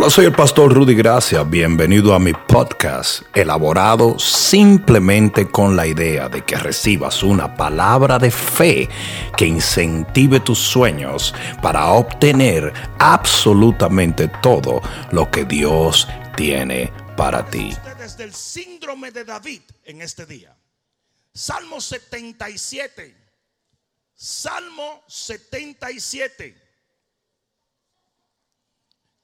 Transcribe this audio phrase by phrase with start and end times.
[0.00, 1.42] Hola, soy el pastor Rudy Gracia.
[1.42, 8.30] Bienvenido a mi podcast, elaborado simplemente con la idea de que recibas una palabra de
[8.30, 8.88] fe
[9.36, 14.80] que incentive tus sueños para obtener absolutamente todo
[15.12, 17.76] lo que Dios tiene para ti.
[17.98, 20.56] Desde el síndrome de David en este día.
[21.34, 23.14] Salmo 77.
[24.14, 26.59] Salmo 77.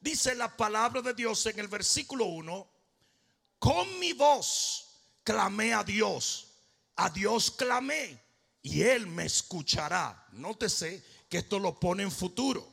[0.07, 2.70] Dice la palabra de Dios en el versículo 1,
[3.59, 4.87] con mi voz
[5.24, 6.46] clamé a Dios,
[6.95, 8.23] a Dios clamé
[8.62, 10.29] y Él me escuchará.
[10.30, 12.73] Nótese que esto lo pone en futuro.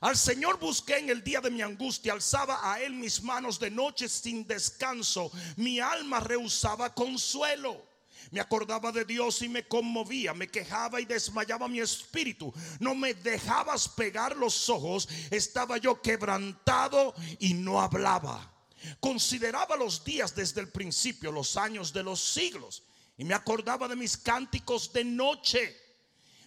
[0.00, 3.72] Al Señor busqué en el día de mi angustia, alzaba a Él mis manos de
[3.72, 7.84] noche sin descanso, mi alma rehusaba consuelo.
[8.30, 12.52] Me acordaba de Dios y me conmovía, me quejaba y desmayaba mi espíritu.
[12.78, 18.54] No me dejabas pegar los ojos, estaba yo quebrantado y no hablaba.
[19.00, 22.84] Consideraba los días desde el principio, los años de los siglos,
[23.16, 25.76] y me acordaba de mis cánticos de noche.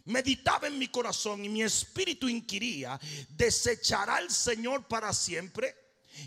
[0.05, 5.75] Meditaba en mi corazón y mi espíritu inquiría, ¿desechará el Señor para siempre?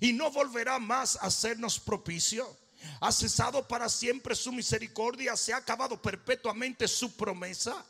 [0.00, 2.63] ¿Y no volverá más a hacernos propicio?
[3.00, 7.84] Ha cesado para siempre su misericordia, se ha acabado perpetuamente su promesa.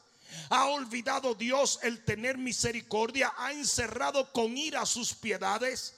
[0.50, 5.94] Ha olvidado Dios el tener misericordia, ha encerrado con ira sus piedades.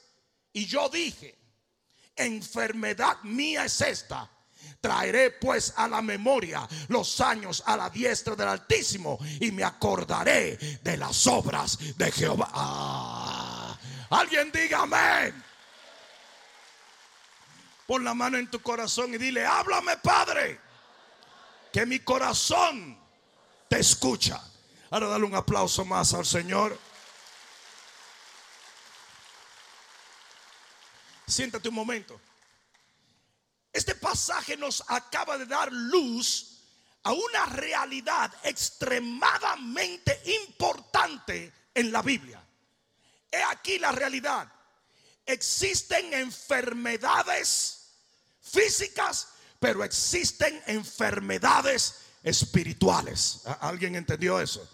[0.53, 1.37] Y yo dije,
[2.17, 4.31] enfermedad mía es esta.
[4.81, 10.57] Traeré pues a la memoria los años a la diestra del Altísimo y me acordaré
[10.83, 12.51] de las obras de Jehová.
[12.53, 13.79] Ah,
[14.11, 15.46] alguien diga amén.
[17.87, 20.61] Pon la mano en tu corazón y dile, háblame Padre,
[21.73, 22.99] que mi corazón
[23.69, 24.43] te escucha.
[24.91, 26.79] Ahora dale un aplauso más al Señor.
[31.27, 32.21] Siéntate un momento.
[33.73, 36.57] Este pasaje nos acaba de dar luz
[37.03, 42.43] a una realidad extremadamente importante en la Biblia.
[43.31, 44.51] He aquí la realidad.
[45.27, 47.89] Existen enfermedades
[48.41, 49.29] físicas,
[49.59, 53.43] pero existen enfermedades espirituales.
[53.61, 54.67] ¿Alguien entendió eso?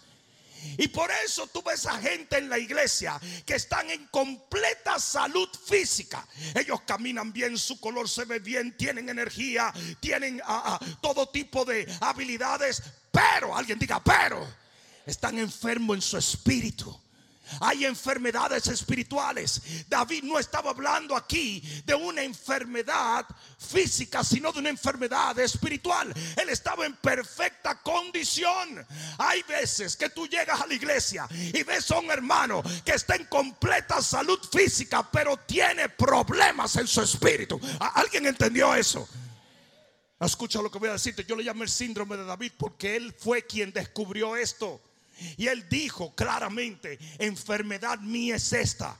[0.77, 5.49] Y por eso tú ves a gente en la iglesia que están en completa salud
[5.65, 6.25] física.
[6.55, 10.41] Ellos caminan bien, su color se ve bien, tienen energía, tienen
[11.01, 12.81] todo tipo de habilidades.
[13.11, 14.47] Pero, alguien diga, pero,
[15.05, 17.02] están enfermos en su espíritu.
[17.59, 19.61] Hay enfermedades espirituales.
[19.87, 23.25] David no estaba hablando aquí de una enfermedad
[23.57, 26.13] física, sino de una enfermedad espiritual.
[26.41, 28.85] Él estaba en perfecta condición.
[29.17, 33.15] Hay veces que tú llegas a la iglesia y ves a un hermano que está
[33.15, 37.59] en completa salud física, pero tiene problemas en su espíritu.
[37.79, 39.07] ¿Alguien entendió eso?
[40.19, 41.25] Escucha lo que voy a decirte.
[41.25, 44.81] Yo le llamo el síndrome de David porque él fue quien descubrió esto.
[45.37, 48.97] Y él dijo claramente, enfermedad mía es esta.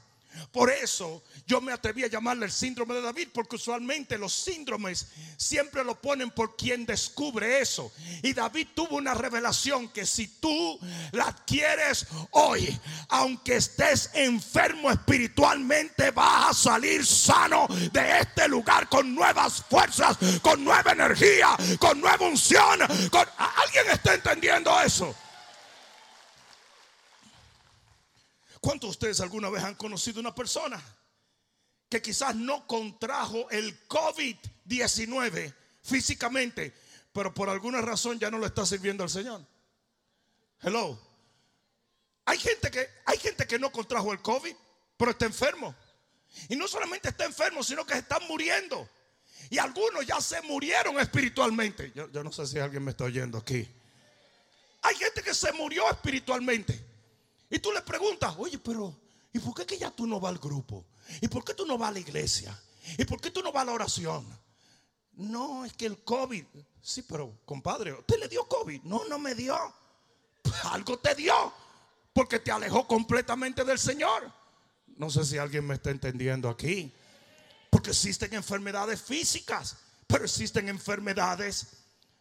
[0.52, 5.08] Por eso yo me atreví a llamarle el síndrome de David, porque usualmente los síndromes
[5.38, 7.92] siempre lo ponen por quien descubre eso.
[8.22, 10.80] Y David tuvo una revelación que si tú
[11.12, 12.80] la adquieres hoy,
[13.10, 20.64] aunque estés enfermo espiritualmente, vas a salir sano de este lugar con nuevas fuerzas, con
[20.64, 22.82] nueva energía, con nueva unción.
[22.82, 25.16] ¿Alguien está entendiendo eso?
[28.64, 30.82] ¿Cuántos de ustedes alguna vez han conocido una persona
[31.90, 36.74] que quizás no contrajo el COVID-19 físicamente,
[37.12, 39.46] pero por alguna razón ya no lo está sirviendo al Señor?
[40.62, 40.98] Hello.
[42.24, 44.56] Hay gente que hay gente que no contrajo el COVID,
[44.96, 45.76] pero está enfermo.
[46.48, 48.90] Y no solamente está enfermo, sino que están muriendo.
[49.50, 51.92] Y algunos ya se murieron espiritualmente.
[51.94, 53.68] Yo, yo no sé si alguien me está oyendo aquí.
[54.84, 56.93] Hay gente que se murió espiritualmente.
[57.54, 58.98] Y tú le preguntas, oye, pero
[59.32, 60.84] ¿y por qué que ya tú no vas al grupo?
[61.22, 62.60] ¿Y por qué tú no vas a la iglesia?
[62.98, 64.26] ¿Y por qué tú no vas a la oración?
[65.18, 66.46] No, es que el COVID.
[66.82, 68.82] Sí, pero compadre, ¿usted le dio COVID?
[68.82, 69.56] No, no me dio.
[70.64, 71.54] Algo te dio.
[72.12, 74.34] Porque te alejó completamente del Señor.
[74.98, 76.92] No sé si alguien me está entendiendo aquí.
[77.70, 79.78] Porque existen enfermedades físicas,
[80.08, 81.68] pero existen enfermedades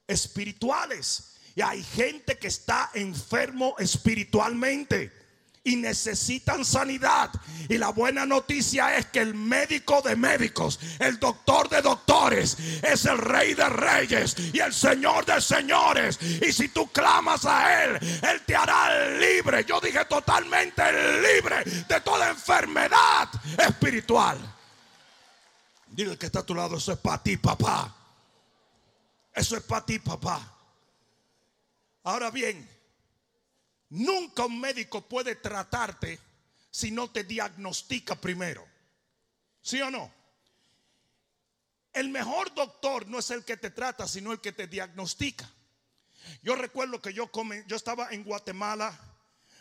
[0.06, 1.36] espirituales.
[1.54, 5.21] Y hay gente que está enfermo espiritualmente.
[5.64, 7.30] Y necesitan sanidad.
[7.68, 13.04] Y la buena noticia es que el médico de médicos, el doctor de doctores, es
[13.04, 16.18] el rey de reyes y el señor de señores.
[16.20, 19.64] Y si tú clamas a él, él te hará libre.
[19.64, 20.82] Yo dije totalmente
[21.20, 24.38] libre de toda enfermedad espiritual.
[25.86, 27.94] Dile que está a tu lado, eso es para ti, papá.
[29.34, 30.40] Eso es para ti, papá.
[32.04, 32.68] Ahora bien,
[33.92, 36.18] Nunca un médico puede tratarte
[36.70, 38.66] si no te diagnostica primero.
[39.60, 40.10] ¿Sí o no?
[41.92, 45.46] El mejor doctor no es el que te trata, sino el que te diagnostica.
[46.42, 47.30] Yo recuerdo que yo,
[47.66, 48.98] yo estaba en Guatemala,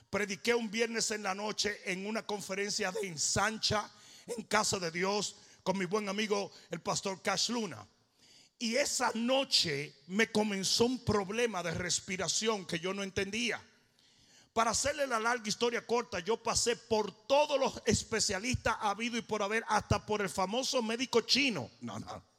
[0.09, 3.91] prediqué un viernes en la noche en una conferencia de ensancha
[4.27, 7.85] en casa de Dios con mi buen amigo el pastor Cash Luna.
[8.59, 13.61] Y esa noche me comenzó un problema de respiración que yo no entendía.
[14.53, 19.41] Para hacerle la larga historia corta, yo pasé por todos los especialistas habido y por
[19.41, 21.69] haber, hasta por el famoso médico chino.
[21.79, 22.31] No, no.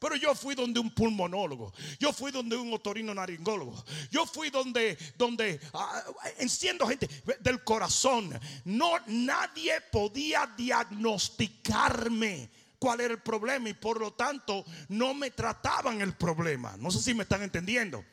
[0.00, 4.98] Pero yo fui donde un pulmonólogo, yo fui donde un otorino naringólogo, yo fui donde,
[5.16, 6.02] donde ah,
[6.38, 7.08] enciendo gente
[7.38, 8.36] del corazón.
[8.64, 16.00] No, nadie podía diagnosticarme cuál era el problema y por lo tanto no me trataban
[16.00, 16.76] el problema.
[16.78, 18.04] No sé si me están entendiendo.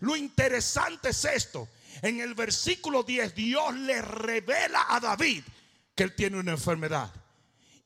[0.00, 1.68] Lo interesante es esto,
[2.02, 5.42] en el versículo 10 Dios le revela a David
[5.94, 7.12] que él tiene una enfermedad.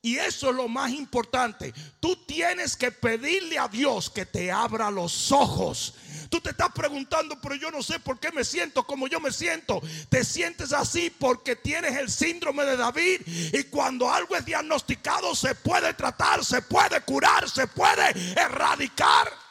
[0.01, 1.73] Y eso es lo más importante.
[1.99, 5.93] Tú tienes que pedirle a Dios que te abra los ojos.
[6.29, 9.31] Tú te estás preguntando, pero yo no sé por qué me siento como yo me
[9.31, 9.81] siento.
[10.07, 13.21] Te sientes así porque tienes el síndrome de David.
[13.25, 18.09] Y cuando algo es diagnosticado, se puede tratar, se puede curar, se puede
[18.39, 19.48] erradicar.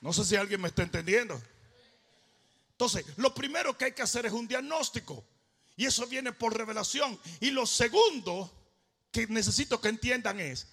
[0.00, 1.40] No sé si alguien me está entendiendo.
[2.72, 5.24] Entonces, lo primero que hay que hacer es un diagnóstico.
[5.76, 7.18] Y eso viene por revelación.
[7.40, 8.50] Y lo segundo
[9.10, 10.66] que necesito que entiendan es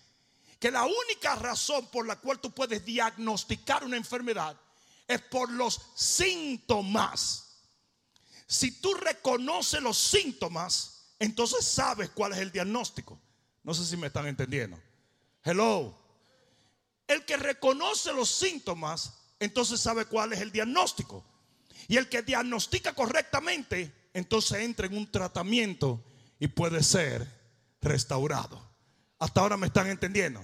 [0.60, 4.56] que la única razón por la cual tú puedes diagnosticar una enfermedad
[5.08, 7.58] es por los síntomas.
[8.48, 13.20] Si tú reconoces los síntomas, entonces sabes cuál es el diagnóstico.
[13.64, 14.80] No sé si me están entendiendo.
[15.44, 16.03] Hello.
[17.14, 21.24] El que reconoce los síntomas entonces sabe cuál es el diagnóstico.
[21.88, 26.04] Y el que diagnostica correctamente, entonces entra en un tratamiento
[26.40, 27.28] y puede ser
[27.82, 28.60] restaurado.
[29.20, 30.44] Hasta ahora me están entendiendo.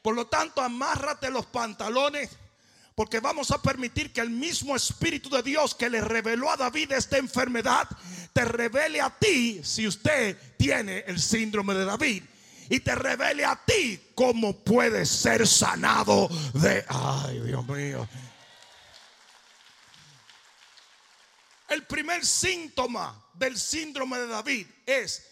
[0.00, 2.30] Por lo tanto, amárrate los pantalones
[2.94, 6.92] porque vamos a permitir que el mismo Espíritu de Dios que le reveló a David
[6.92, 7.88] esta enfermedad,
[8.32, 12.22] te revele a ti si usted tiene el síndrome de David
[12.68, 16.84] y te revele a ti cómo puede ser sanado de...
[16.88, 18.08] Ay, Dios mío.
[21.68, 25.26] El primer síntoma del síndrome de David es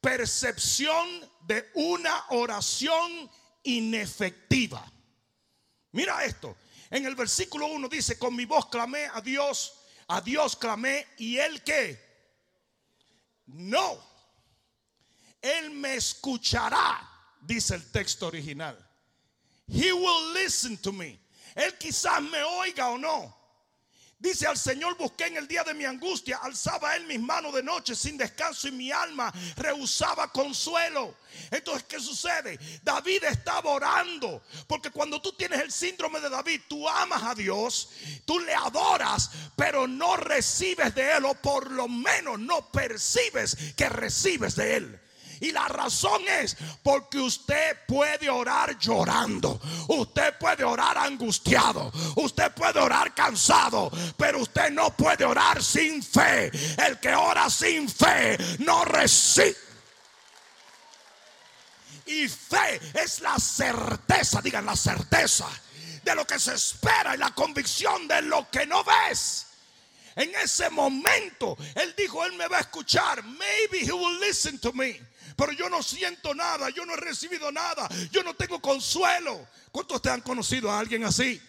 [0.00, 1.06] percepción
[1.46, 3.30] de una oración
[3.62, 4.90] inefectiva.
[5.92, 6.56] Mira esto.
[6.90, 9.74] En el versículo 1 dice, con mi voz clamé a Dios,
[10.08, 11.98] a Dios clamé y él qué?
[13.46, 14.09] No.
[15.40, 17.08] Él me escuchará,
[17.40, 18.76] dice el texto original.
[19.66, 21.18] He will listen to me.
[21.54, 23.40] Él quizás me oiga o no.
[24.20, 27.62] Dice al Señor busqué en el día de mi angustia, alzaba él mis manos de
[27.62, 31.16] noche sin descanso y mi alma rehusaba consuelo.
[31.50, 32.58] Entonces, ¿qué sucede?
[32.82, 37.88] David estaba orando, porque cuando tú tienes el síndrome de David, tú amas a Dios,
[38.26, 43.88] tú le adoras, pero no recibes de él, o por lo menos no percibes que
[43.88, 45.00] recibes de él.
[45.40, 49.58] Y la razón es porque usted puede orar llorando.
[49.88, 51.90] Usted puede orar angustiado.
[52.16, 53.90] Usted puede orar cansado.
[54.18, 56.50] Pero usted no puede orar sin fe.
[56.76, 59.56] El que ora sin fe no recibe.
[62.04, 65.46] Y fe es la certeza, digan la certeza
[66.02, 69.46] de lo que se espera y la convicción de lo que no ves.
[70.16, 73.22] En ese momento, él dijo, él me va a escuchar.
[73.22, 75.00] Maybe he will listen to me
[75.40, 79.48] pero yo no siento nada, yo no he recibido nada, yo no tengo consuelo.
[79.72, 81.40] ¿Cuántos te han conocido a alguien así?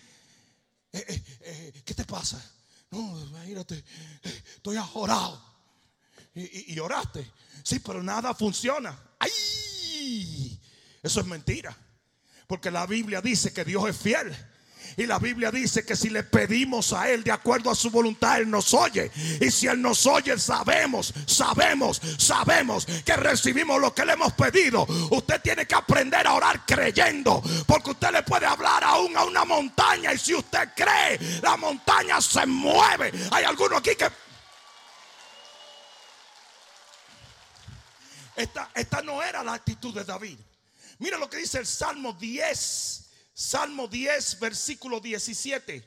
[0.93, 2.41] Eh, eh, eh, ¿Qué te pasa?
[2.89, 3.83] No, imagínate,
[4.55, 5.43] estoy ajorado.
[6.33, 7.29] Y, y, oraste.
[7.63, 8.97] Sí, pero nada funciona.
[9.19, 10.57] ¡Ay!
[11.03, 11.77] Eso es mentira.
[12.47, 14.33] Porque la Biblia dice que Dios es fiel
[14.97, 18.39] Y la Biblia dice que si le pedimos a Él de acuerdo a su voluntad,
[18.39, 19.11] Él nos oye.
[19.39, 24.85] Y si Él nos oye, sabemos, sabemos, sabemos que recibimos lo que le hemos pedido.
[25.11, 27.41] Usted tiene que aprender a orar creyendo.
[27.65, 30.13] Porque usted le puede hablar aún a una montaña.
[30.13, 33.11] Y si usted cree, la montaña se mueve.
[33.31, 34.09] Hay alguno aquí que...
[38.35, 40.39] Esta, esta no era la actitud de David.
[40.99, 43.10] Mira lo que dice el Salmo 10
[43.41, 45.83] Salmo 10, versículo 17.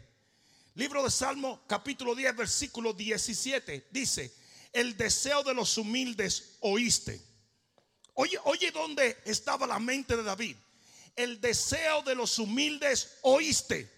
[0.75, 3.87] Libro de Salmo, capítulo 10, versículo 17.
[3.93, 4.35] Dice,
[4.73, 7.23] el deseo de los humildes oíste.
[8.15, 10.57] Oye, oye dónde estaba la mente de David.
[11.15, 13.89] El deseo de los humildes oíste.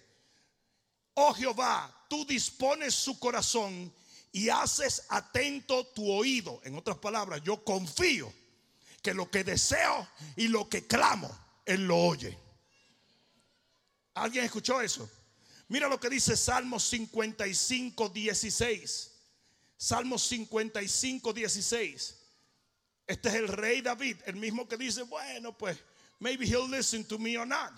[1.15, 3.91] Oh Jehová, tú dispones su corazón
[4.33, 6.61] y haces atento tu oído.
[6.63, 8.31] En otras palabras, yo confío
[9.01, 11.35] que lo que deseo y lo que clamo,
[11.65, 12.46] Él lo oye.
[14.17, 15.09] ¿Alguien escuchó eso?
[15.69, 19.11] Mira lo que dice Salmo 55, 16.
[19.77, 22.15] Salmo 55, 16.
[23.07, 25.77] Este es el rey David, el mismo que dice, bueno, pues,
[26.19, 27.73] maybe he'll listen to me or not.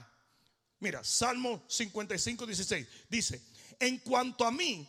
[0.78, 2.86] Mira, Salmo 55, 16.
[3.08, 3.42] Dice,
[3.80, 4.88] en cuanto a mí,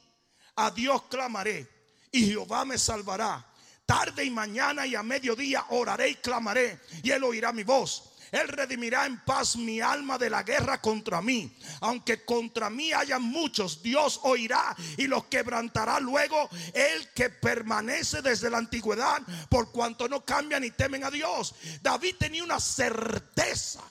[0.56, 1.68] a Dios clamaré
[2.12, 3.44] y Jehová me salvará.
[3.88, 8.09] Tarde y mañana y a mediodía oraré y clamaré y él oirá mi voz.
[8.32, 11.56] Él redimirá en paz mi alma de la guerra contra mí.
[11.82, 16.50] Aunque contra mí haya muchos, Dios oirá y los quebrantará luego.
[16.74, 21.56] El que permanece desde la antigüedad, por cuanto no cambia ni temen a Dios.
[21.82, 23.82] David tenía una certeza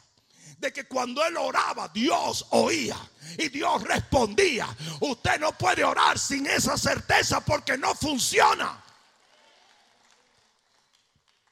[0.59, 2.99] de que cuando él oraba, Dios oía
[3.39, 4.69] y Dios respondía.
[5.01, 8.85] Usted no puede orar sin esa certeza porque no funciona.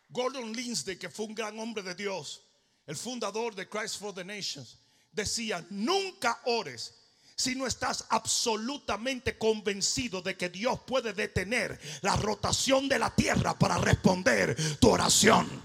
[0.08, 2.42] Gordon Lindsay, que fue un gran hombre de Dios,
[2.86, 4.78] el fundador de Christ for the Nations,
[5.12, 6.94] decía, nunca ores
[7.36, 13.58] si no estás absolutamente convencido de que Dios puede detener la rotación de la tierra
[13.58, 15.62] para responder tu oración.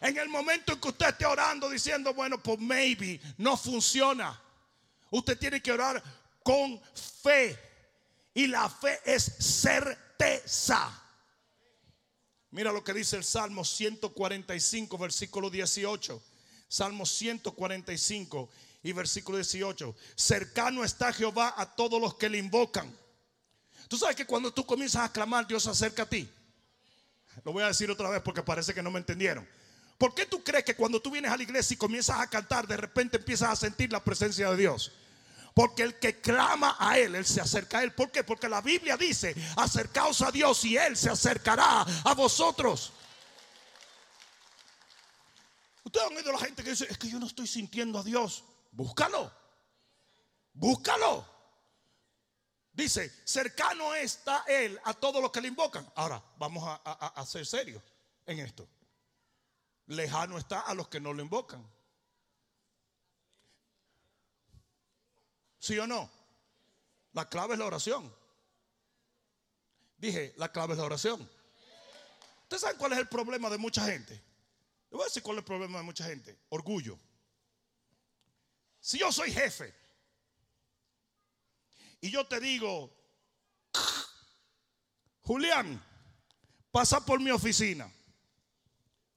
[0.00, 4.40] En el momento en que usted esté orando diciendo, bueno, pues maybe no funciona.
[5.10, 6.02] Usted tiene que orar
[6.42, 6.80] con
[7.22, 7.56] fe.
[8.34, 11.01] Y la fe es certeza.
[12.52, 16.22] Mira lo que dice el Salmo 145, versículo 18.
[16.68, 18.48] Salmo 145
[18.82, 19.96] y versículo 18.
[20.14, 22.94] Cercano está Jehová a todos los que le invocan.
[23.88, 26.28] Tú sabes que cuando tú comienzas a clamar, Dios se acerca a ti.
[27.42, 29.48] Lo voy a decir otra vez porque parece que no me entendieron.
[29.96, 32.66] ¿Por qué tú crees que cuando tú vienes a la iglesia y comienzas a cantar,
[32.66, 34.92] de repente empiezas a sentir la presencia de Dios?
[35.54, 37.92] Porque el que clama a Él, Él se acerca a Él.
[37.92, 38.24] ¿Por qué?
[38.24, 42.92] Porque la Biblia dice, acercaos a Dios y Él se acercará a vosotros.
[45.84, 48.02] Ustedes han oído a la gente que dice, es que yo no estoy sintiendo a
[48.02, 48.44] Dios.
[48.70, 49.30] Búscalo.
[50.54, 51.26] Búscalo.
[52.72, 55.86] Dice, cercano está Él a todos los que le invocan.
[55.94, 56.76] Ahora, vamos a,
[57.08, 57.82] a ser serios
[58.24, 58.66] en esto.
[59.86, 61.62] Lejano está a los que no lo invocan.
[65.62, 66.10] ¿Sí o no?
[67.12, 68.12] La clave es la oración.
[69.96, 71.30] Dije, la clave es la oración.
[72.42, 74.14] ¿Ustedes saben cuál es el problema de mucha gente?
[74.90, 76.36] Le voy a decir cuál es el problema de mucha gente.
[76.48, 76.98] Orgullo.
[78.80, 79.72] Si yo soy jefe
[82.00, 82.92] y yo te digo,
[85.20, 85.80] Julián,
[86.72, 87.88] pasa por mi oficina.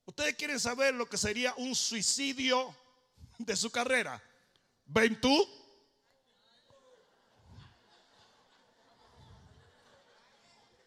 [0.04, 2.72] Ustedes quieren saber lo que sería un suicidio
[3.36, 4.22] de su carrera.
[4.84, 5.65] Ven tú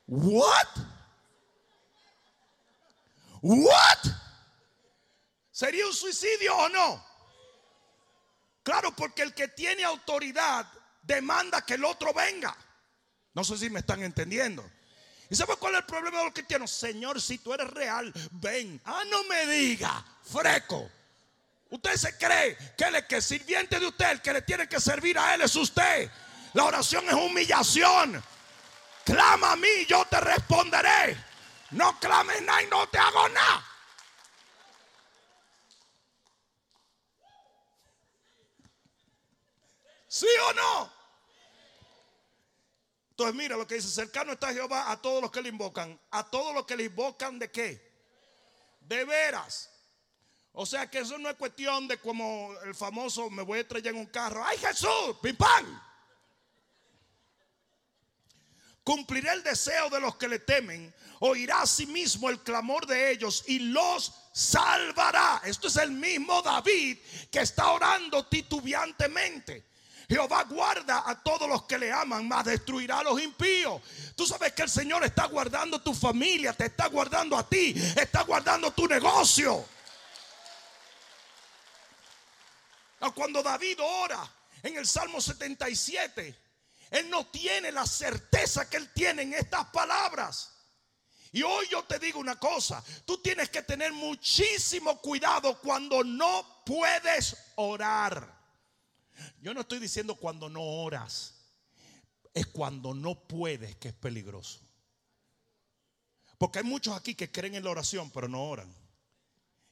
[0.10, 0.68] What?
[3.42, 4.00] What?
[5.52, 7.06] ¿Sería un suicidio o no?
[8.64, 10.66] Claro, porque el que tiene autoridad
[11.04, 12.56] demanda que el otro venga.
[13.36, 14.68] No sé si me están entendiendo.
[15.30, 16.72] ¿Y sabe cuál es el problema de los cristianos?
[16.72, 18.82] Señor, si tú eres real, ven.
[18.86, 20.90] Ah, no me diga, freco.
[21.70, 25.20] Usted se cree que el que sirviente de usted, el que le tiene que servir
[25.20, 26.10] a él es usted.
[26.54, 28.24] La oración es humillación.
[29.10, 31.18] Clama a mí, yo te responderé.
[31.72, 33.66] No clames nada y no te hago nada.
[40.08, 40.94] ¿Sí o no?
[43.10, 46.00] Entonces mira lo que dice, cercano está Jehová a todos los que le invocan.
[46.12, 47.92] ¿A todos los que le invocan de qué?
[48.82, 49.72] De veras.
[50.52, 53.96] O sea que eso no es cuestión de como el famoso me voy a estrellar
[53.96, 54.44] en un carro.
[54.46, 55.18] ¡Ay Jesús!
[55.22, 55.89] ¡Pim pam!
[58.90, 63.12] Cumplirá el deseo de los que le temen, oirá a sí mismo el clamor de
[63.12, 65.44] ellos y los salvará.
[65.46, 66.98] Esto es el mismo David
[67.30, 69.64] que está orando titubeantemente.
[70.08, 73.80] Jehová guarda a todos los que le aman, mas destruirá a los impíos.
[74.16, 78.24] Tú sabes que el Señor está guardando tu familia, te está guardando a ti, está
[78.24, 79.64] guardando tu negocio.
[83.02, 84.28] Ah, cuando David ora
[84.64, 86.49] en el Salmo 77,
[86.92, 90.56] él no tiene la certeza que él tiene en estas palabras.
[91.32, 96.64] Y hoy yo te digo una cosa, tú tienes que tener muchísimo cuidado cuando no
[96.66, 98.38] puedes orar.
[99.42, 101.36] Yo no estoy diciendo cuando no oras,
[102.34, 104.60] es cuando no puedes que es peligroso.
[106.40, 108.74] Porque hay muchos aquí que creen en la oración, pero no oran.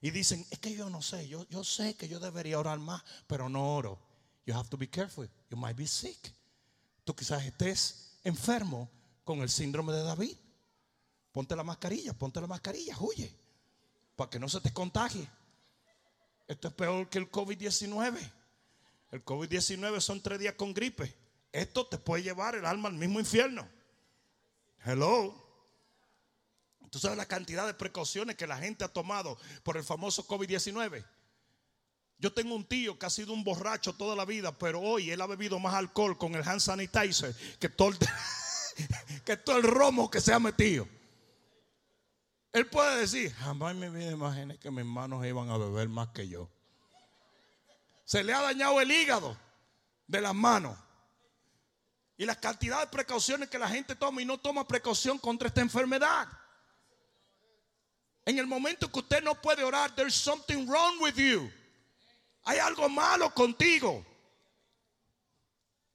[0.01, 3.01] Y dicen, es que yo no sé, yo, yo sé que yo debería orar más,
[3.25, 3.99] pero no oro.
[4.45, 6.36] You have to be careful, you might be sick.
[7.07, 8.91] Tú quizás estés enfermo
[9.23, 10.35] con el síndrome de David.
[11.31, 13.33] Ponte la mascarilla, ponte la mascarilla, huye,
[14.17, 15.25] para que no se te contagie.
[16.49, 18.19] Esto es peor que el COVID-19.
[19.11, 21.15] El COVID-19 son tres días con gripe.
[21.53, 23.65] Esto te puede llevar el alma al mismo infierno.
[24.83, 25.33] Hello.
[26.89, 31.05] Tú sabes la cantidad de precauciones que la gente ha tomado por el famoso COVID-19.
[32.19, 35.21] Yo tengo un tío que ha sido un borracho toda la vida, pero hoy él
[35.21, 37.97] ha bebido más alcohol con el hand sanitizer que todo el,
[39.25, 40.87] que todo el romo que se ha metido.
[42.53, 46.27] Él puede decir, jamás me vida imaginé que mis hermanos iban a beber más que
[46.27, 46.49] yo.
[48.03, 49.37] Se le ha dañado el hígado
[50.07, 50.75] de las manos.
[52.17, 55.61] Y la cantidad de precauciones que la gente toma y no toma precaución contra esta
[55.61, 56.27] enfermedad.
[58.25, 61.51] En el momento que usted no puede orar, there's something wrong with you.
[62.47, 64.05] Hay algo malo contigo.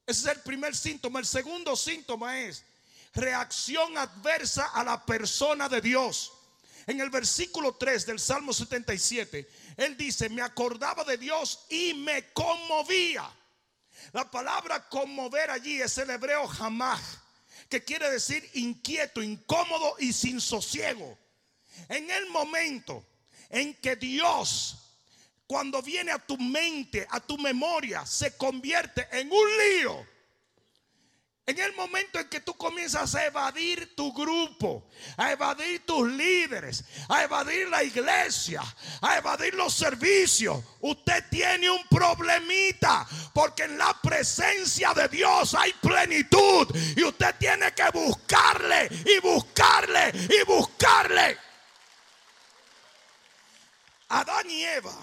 [0.07, 1.19] Ese es el primer síntoma.
[1.19, 2.63] El segundo síntoma es
[3.15, 6.31] reacción adversa a la persona de Dios.
[6.87, 12.31] En el versículo 3 del Salmo 77, él dice, me acordaba de Dios y me
[12.35, 13.31] conmovía.
[14.13, 17.01] La palabra conmover allí es el hebreo jamás,
[17.71, 21.17] que quiere decir inquieto, incómodo y sin sosiego.
[21.89, 23.07] En el momento
[23.49, 24.82] en que Dios,
[25.53, 30.07] cuando viene a tu mente, a tu memoria, se convierte en un lío
[31.45, 36.83] en el momento en que tú comienzas a evadir tu grupo, a evadir tus líderes,
[37.07, 38.63] a evadir la iglesia,
[39.03, 45.75] a evadir los servicios, usted tiene un problemita, porque en la presencia de Dios hay
[45.75, 46.67] plenitud
[46.97, 51.37] y usted tiene que buscarle y buscarle y buscarle.
[54.09, 54.97] Adán y Eva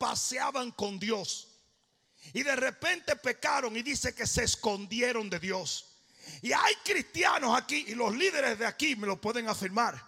[0.00, 1.46] paseaban con Dios.
[2.32, 5.84] Y de repente pecaron y dice que se escondieron de Dios.
[6.40, 10.02] Y hay cristianos aquí, y los líderes de aquí me lo pueden afirmar,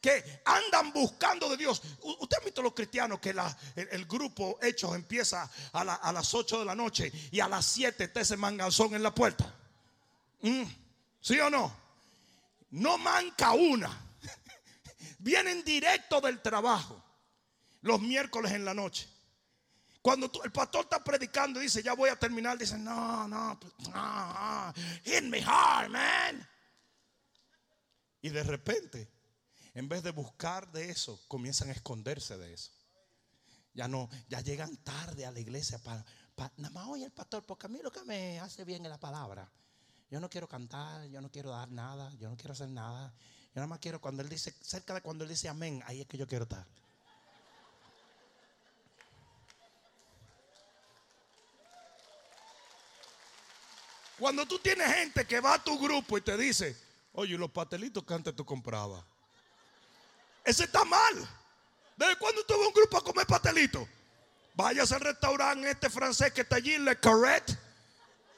[0.00, 1.82] que andan buscando de Dios.
[2.20, 3.34] Usted ha visto los cristianos que
[3.74, 8.20] el, grupo Hechos empieza a, las 8 de la noche y a las 7 está
[8.20, 9.52] ese manganzón en la puerta.
[10.42, 10.62] Mm,
[11.20, 11.74] ¿Sí o no?
[12.70, 13.90] No manca una.
[15.18, 17.02] Vienen directo del trabajo
[17.82, 19.11] los miércoles en la noche.
[20.02, 23.88] Cuando el pastor está predicando y dice, ya voy a terminar, dice, no, no, pues,
[23.88, 24.72] no,
[25.04, 26.48] hit me hard, man.
[28.20, 29.08] Y de repente,
[29.74, 32.72] en vez de buscar de eso, comienzan a esconderse de eso.
[33.74, 36.04] Ya no, ya llegan tarde a la iglesia para,
[36.56, 38.98] nada más oye el pastor, porque a mí lo que me hace bien es la
[38.98, 39.50] palabra.
[40.10, 43.14] Yo no quiero cantar, yo no quiero dar nada, yo no quiero hacer nada.
[43.54, 46.06] Yo nada más quiero cuando él dice, cerca de cuando él dice amén, ahí es
[46.08, 46.66] que yo quiero estar.
[54.22, 56.76] Cuando tú tienes gente que va a tu grupo y te dice,
[57.14, 59.02] oye, los pastelitos que antes tú comprabas.
[60.44, 61.28] Ese está mal.
[61.96, 63.84] ¿Desde cuándo tuvo un grupo a comer pastelitos?
[64.54, 67.58] Vayas al restaurante este francés que está allí, Le Carret,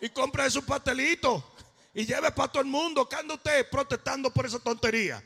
[0.00, 1.44] y compre esos pastelitos.
[1.92, 3.06] Y lleve para todo el mundo.
[3.06, 5.22] ¿Qué anda usted protestando por esa tontería?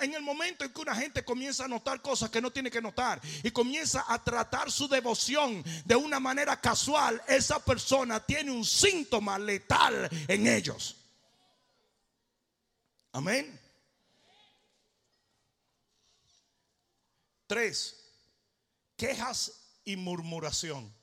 [0.00, 2.80] En el momento en que una gente comienza a notar cosas que no tiene que
[2.80, 8.64] notar y comienza a tratar su devoción de una manera casual, esa persona tiene un
[8.64, 10.96] síntoma letal en ellos.
[13.12, 13.58] Amén.
[17.48, 17.96] Tres,
[18.96, 19.52] quejas
[19.84, 20.94] y murmuración.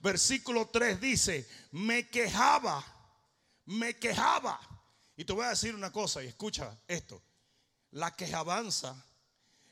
[0.00, 2.95] Versículo 3 dice, me quejaba
[3.66, 4.58] me quejaba.
[5.16, 7.22] Y te voy a decir una cosa, y escucha esto.
[7.90, 9.04] La quejabanza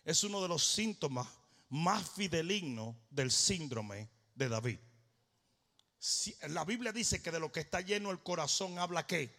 [0.05, 1.27] es uno de los síntomas
[1.69, 4.79] más fidelignos del síndrome de David.
[6.49, 9.35] la Biblia dice que de lo que está lleno el corazón habla qué.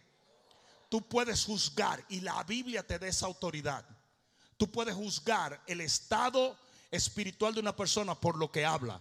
[0.88, 3.84] Tú puedes juzgar y la Biblia te da esa autoridad.
[4.56, 6.56] Tú puedes juzgar el estado
[6.90, 9.00] espiritual de una persona por lo que habla.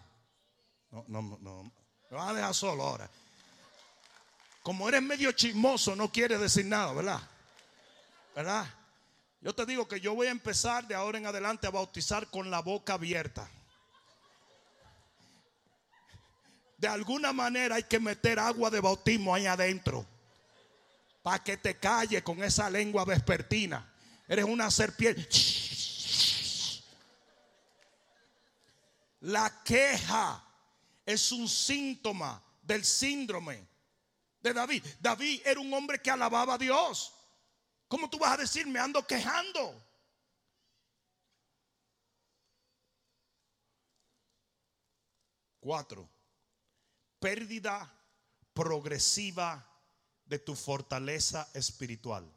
[0.89, 1.63] No, no, no.
[2.09, 3.09] Me vas a dejar solo ahora.
[4.65, 7.21] Como eres medio chismoso, no quiere decir nada, ¿verdad?
[8.35, 8.65] ¿Verdad?
[9.39, 12.49] Yo te digo que yo voy a empezar de ahora en adelante a bautizar con
[12.49, 13.47] la boca abierta.
[16.79, 20.03] De alguna manera hay que meter agua de bautismo ahí adentro.
[21.21, 23.87] Para que te calle con esa lengua vespertina.
[24.27, 25.29] Eres una serpiente.
[29.21, 30.43] La queja
[31.05, 33.74] es un síntoma del síndrome
[34.45, 34.85] de David.
[34.99, 37.11] David era un hombre que alababa a Dios.
[37.87, 39.83] ¿Cómo tú vas a decir, me ando quejando?
[45.59, 46.07] Cuatro,
[47.19, 47.91] pérdida
[48.53, 49.67] progresiva
[50.25, 52.31] de tu fortaleza espiritual.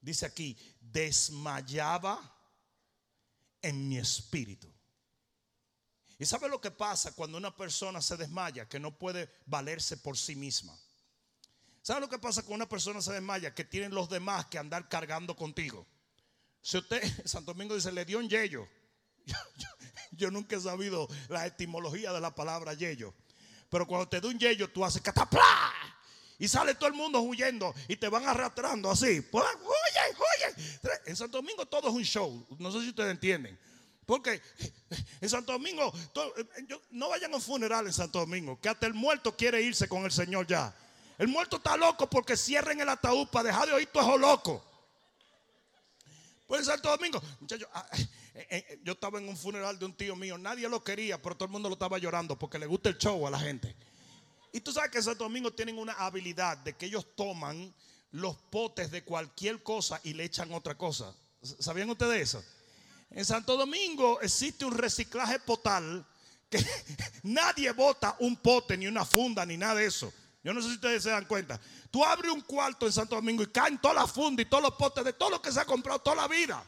[0.00, 2.18] Dice aquí, desmayaba
[3.60, 4.72] en mi espíritu.
[6.18, 8.66] ¿Y sabe lo que pasa cuando una persona se desmaya?
[8.66, 10.78] Que no puede valerse por sí misma.
[11.84, 13.54] ¿Sabe lo que pasa cuando una persona se desmaya?
[13.54, 15.86] Que tienen los demás que andar cargando contigo.
[16.62, 18.66] Si usted, Santo Domingo dice, le dio un yello.
[20.12, 23.12] Yo, nunca he sabido la etimología de la palabra yello.
[23.68, 25.42] Pero cuando te da un yello, tú haces catapla.
[26.38, 29.20] Y sale todo el mundo huyendo y te van arrastrando así.
[29.20, 29.44] Pues,
[31.04, 32.46] en Santo Domingo todo es un show.
[32.60, 33.60] No sé si ustedes entienden.
[34.06, 34.40] Porque
[35.20, 35.92] en Santo Domingo,
[36.92, 40.06] no vayan a un funeral en Santo Domingo, que hasta el muerto quiere irse con
[40.06, 40.74] el Señor ya.
[41.18, 44.64] El muerto está loco porque cierren el ataúd para dejar de oír todo loco.
[46.46, 49.86] Pues en Santo Domingo, muchachos, ah, eh, eh, eh, yo estaba en un funeral de
[49.86, 52.66] un tío mío, nadie lo quería, pero todo el mundo lo estaba llorando porque le
[52.66, 53.74] gusta el show a la gente.
[54.52, 57.74] Y tú sabes que en Santo Domingo tienen una habilidad de que ellos toman
[58.10, 61.14] los potes de cualquier cosa y le echan otra cosa.
[61.42, 62.44] ¿Sabían ustedes eso?
[63.10, 66.06] En Santo Domingo existe un reciclaje potal
[66.50, 66.64] que
[67.22, 70.12] nadie bota un pote, ni una funda, ni nada de eso.
[70.44, 71.58] Yo no sé si ustedes se dan cuenta.
[71.90, 74.74] Tú abres un cuarto en Santo Domingo y caen todas las fundas y todos los
[74.74, 76.62] potes de todo lo que se ha comprado toda la vida.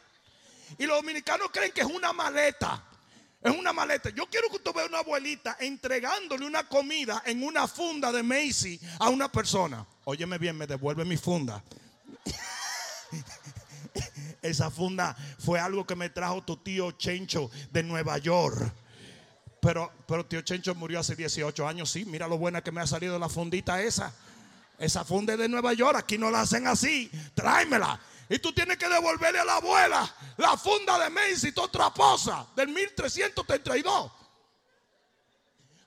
[0.79, 2.83] Y los dominicanos creen que es una maleta.
[3.39, 4.09] Es una maleta.
[4.09, 8.79] Yo quiero que usted vea una abuelita entregándole una comida en una funda de Macy
[8.97, 9.85] a una persona.
[10.05, 11.63] Óyeme bien, me devuelve mi funda.
[14.41, 18.73] Esa funda fue algo que me trajo tu tío Chencho de Nueva York.
[19.59, 21.89] Pero, pero tío Chencho murió hace 18 años.
[21.89, 24.13] Sí, mira lo buena que me ha salido la fundita esa.
[24.77, 25.97] Esa funda de Nueva York.
[25.97, 27.09] Aquí no la hacen así.
[27.33, 27.99] Tráemela.
[28.29, 34.11] Y tú tienes que devolverle a la abuela la funda de Macy, traposa, del 1332.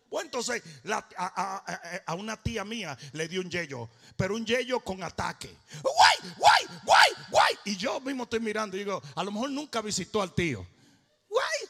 [0.08, 0.62] Pues entonces
[1.16, 5.54] a, una tía mía le dio un yello, pero un yello con ataque.
[5.82, 7.54] ¡Guay, guay, guay, guay!
[7.64, 10.66] Y yo mismo estoy mirando y digo, a lo mejor nunca visitó al tío.
[11.28, 11.69] ¡Guay,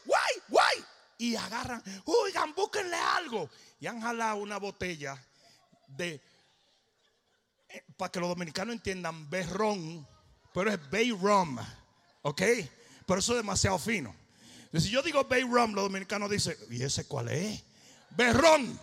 [1.21, 3.47] Y agarran, oigan, búsquenle algo.
[3.79, 5.23] Y han jalado una botella
[5.87, 6.19] de,
[7.69, 10.07] eh, para que los dominicanos entiendan, berrón,
[10.51, 11.59] pero es bay rum,
[12.23, 12.41] ¿ok?
[13.05, 14.15] Pero eso es demasiado fino.
[14.73, 17.63] si yo digo bay rum, los dominicanos dicen, ¿y ese cuál es?
[18.17, 18.79] Berrón.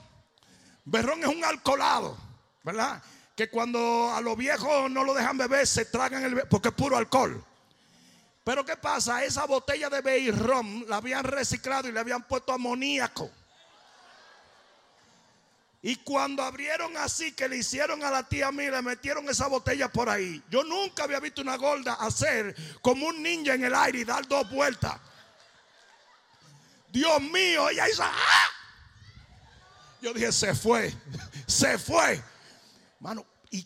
[0.84, 2.16] Berrón es un alcoholado,
[2.62, 3.02] ¿verdad?
[3.34, 6.96] Que cuando a los viejos no lo dejan beber, se tragan el porque es puro
[6.96, 7.44] alcohol.
[8.48, 9.22] Pero ¿qué pasa?
[9.22, 13.30] Esa botella de Rum la habían reciclado y le habían puesto amoníaco.
[15.82, 19.92] Y cuando abrieron así, que le hicieron a la tía mía, le metieron esa botella
[19.92, 20.42] por ahí.
[20.48, 24.26] Yo nunca había visto una gorda hacer como un ninja en el aire y dar
[24.26, 24.98] dos vueltas.
[26.90, 28.02] Dios mío, ella hizo.
[28.02, 28.48] ¡ah!
[30.00, 30.90] Yo dije, se fue,
[31.46, 32.22] se fue.
[33.00, 33.62] Mano, y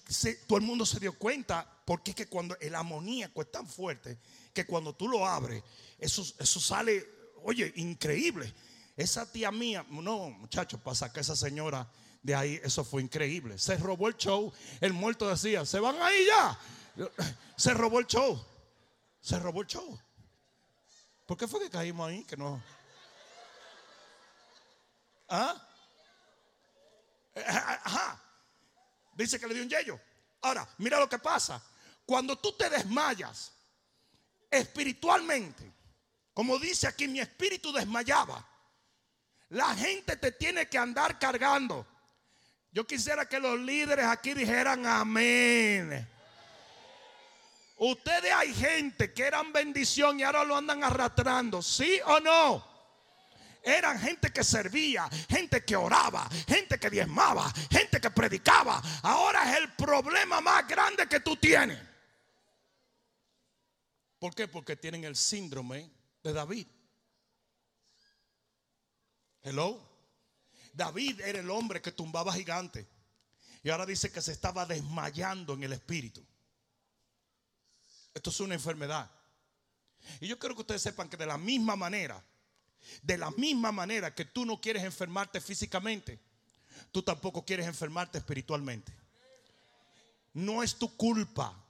[0.49, 4.18] todo el mundo se dio cuenta porque es que cuando el amoníaco es tan fuerte
[4.52, 5.62] que cuando tú lo abres,
[5.98, 7.08] eso, eso sale,
[7.42, 8.52] oye, increíble.
[8.96, 11.90] Esa tía mía, no, muchachos, para sacar esa señora
[12.22, 13.58] de ahí, eso fue increíble.
[13.58, 14.52] Se robó el show.
[14.80, 16.58] El muerto decía, se van ahí ya.
[17.56, 18.40] Se robó el show.
[19.20, 19.98] Se robó el show.
[21.26, 22.24] ¿Por qué fue que caímos ahí?
[22.24, 22.62] Que no.
[25.28, 25.68] ¿Ah?
[27.34, 28.22] Ajá.
[29.14, 29.98] Dice que le dio un yello.
[30.42, 31.62] Ahora, mira lo que pasa.
[32.04, 33.52] Cuando tú te desmayas,
[34.52, 35.72] espiritualmente,
[36.34, 38.46] como dice aquí, mi espíritu desmayaba.
[39.48, 41.86] La gente te tiene que andar cargando.
[42.70, 46.08] Yo quisiera que los líderes aquí dijeran amén.
[47.76, 52.72] Ustedes hay gente que eran bendición y ahora lo andan arrastrando, ¿sí o no?
[53.62, 58.82] Eran gente que servía, gente que oraba, gente que diezmaba, gente que predicaba.
[59.02, 61.91] Ahora es el problema más grande que tú tienes.
[64.22, 64.46] ¿Por qué?
[64.46, 65.90] Porque tienen el síndrome
[66.22, 66.68] de David.
[69.42, 69.80] Hello.
[70.72, 72.87] David era el hombre que tumbaba gigantes.
[73.64, 76.24] Y ahora dice que se estaba desmayando en el espíritu.
[78.14, 79.11] Esto es una enfermedad.
[80.20, 82.24] Y yo quiero que ustedes sepan que de la misma manera,
[83.02, 86.20] de la misma manera que tú no quieres enfermarte físicamente,
[86.92, 88.92] tú tampoco quieres enfermarte espiritualmente.
[90.32, 91.62] No es tu culpa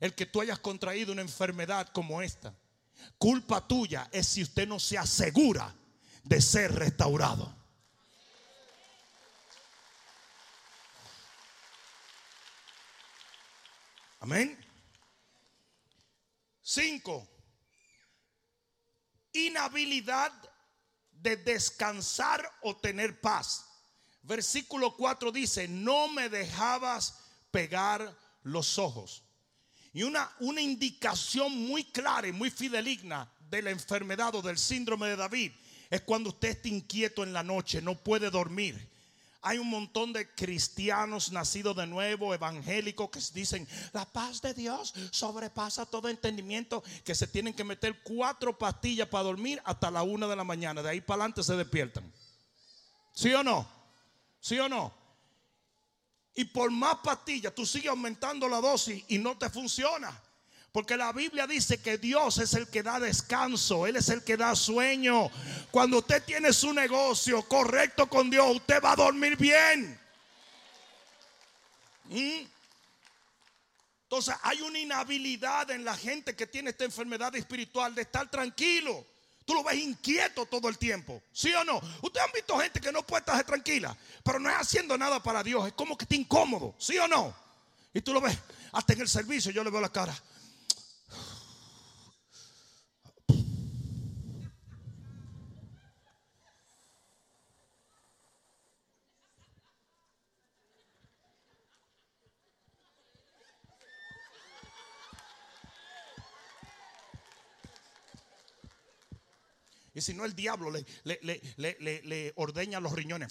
[0.00, 2.54] el que tú hayas contraído una enfermedad como esta.
[3.18, 5.74] Culpa tuya es si usted no se asegura
[6.24, 7.54] de ser restaurado.
[14.20, 14.58] Amén.
[16.62, 17.28] Cinco.
[19.32, 20.32] Inhabilidad
[21.12, 23.66] de descansar o tener paz.
[24.22, 27.20] Versículo 4 dice, no me dejabas
[27.52, 29.25] pegar los ojos.
[29.96, 35.08] Y una, una indicación muy clara y muy fideligna de la enfermedad o del síndrome
[35.08, 35.52] de David
[35.88, 38.90] es cuando usted está inquieto en la noche, no puede dormir.
[39.40, 44.92] Hay un montón de cristianos nacidos de nuevo, evangélicos, que dicen, la paz de Dios
[45.12, 50.26] sobrepasa todo entendimiento, que se tienen que meter cuatro pastillas para dormir hasta la una
[50.26, 50.82] de la mañana.
[50.82, 52.12] De ahí para adelante se despiertan.
[53.14, 53.66] ¿Sí o no?
[54.42, 54.92] ¿Sí o no?
[56.36, 60.22] Y por más pastillas tú sigues aumentando la dosis y no te funciona.
[60.70, 64.36] Porque la Biblia dice que Dios es el que da descanso, Él es el que
[64.36, 65.30] da sueño.
[65.70, 69.98] Cuando usted tiene su negocio correcto con Dios, usted va a dormir bien.
[72.10, 72.46] ¿Mm?
[74.02, 79.06] Entonces hay una inhabilidad en la gente que tiene esta enfermedad espiritual de estar tranquilo.
[79.46, 81.22] Tú lo ves inquieto todo el tiempo.
[81.32, 81.80] ¿Sí o no?
[82.02, 85.44] Ustedes han visto gente que no puede estar tranquila, pero no es haciendo nada para
[85.44, 85.68] Dios.
[85.68, 86.74] Es como que está incómodo.
[86.78, 87.32] ¿Sí o no?
[87.94, 88.36] Y tú lo ves.
[88.72, 90.20] Hasta en el servicio yo le veo la cara.
[110.06, 113.28] Si no, el diablo le, le, ordeña los riñones.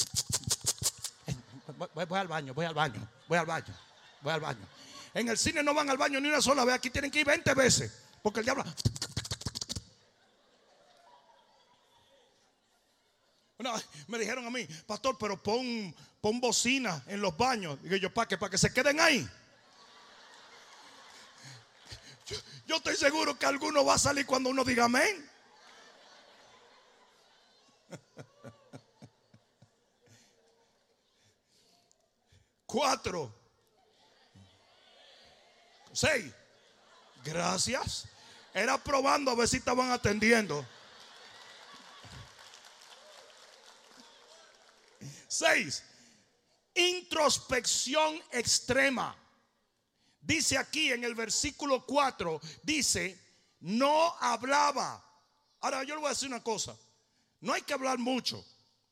[1.78, 3.74] Voy, al baño, voy al baño, voy al baño,
[4.22, 4.68] voy al baño.
[5.14, 7.26] En el cine no van al baño ni una sola vez, aquí tienen que ir
[7.26, 7.92] 20 veces.
[8.22, 8.66] Porque el diablo.
[14.08, 17.82] me dijeron a mí, pastor, pero pon, pon bocina en los baños.
[17.82, 18.38] Digo yo, ¿para qué?
[18.38, 19.28] Para que se queden ahí.
[22.28, 25.35] Yo, yo estoy seguro que alguno va a salir cuando uno diga amén.
[32.76, 33.34] Cuatro.
[35.94, 36.30] Seis.
[37.24, 38.06] Gracias.
[38.54, 40.68] Era probando a ver si estaban atendiendo.
[45.30, 45.86] Seis.
[46.74, 49.16] Introspección extrema.
[50.20, 53.18] Dice aquí en el versículo 4, dice,
[53.62, 55.02] no hablaba.
[55.62, 56.78] Ahora yo le voy a decir una cosa.
[57.40, 58.46] No hay que hablar mucho,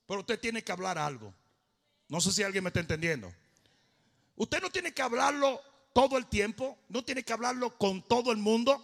[0.08, 1.34] pero usted tiene que hablar algo.
[2.08, 3.43] No sé si alguien me está entendiendo.
[4.36, 5.62] Usted no tiene que hablarlo
[5.94, 8.82] todo el tiempo, no tiene que hablarlo con todo el mundo,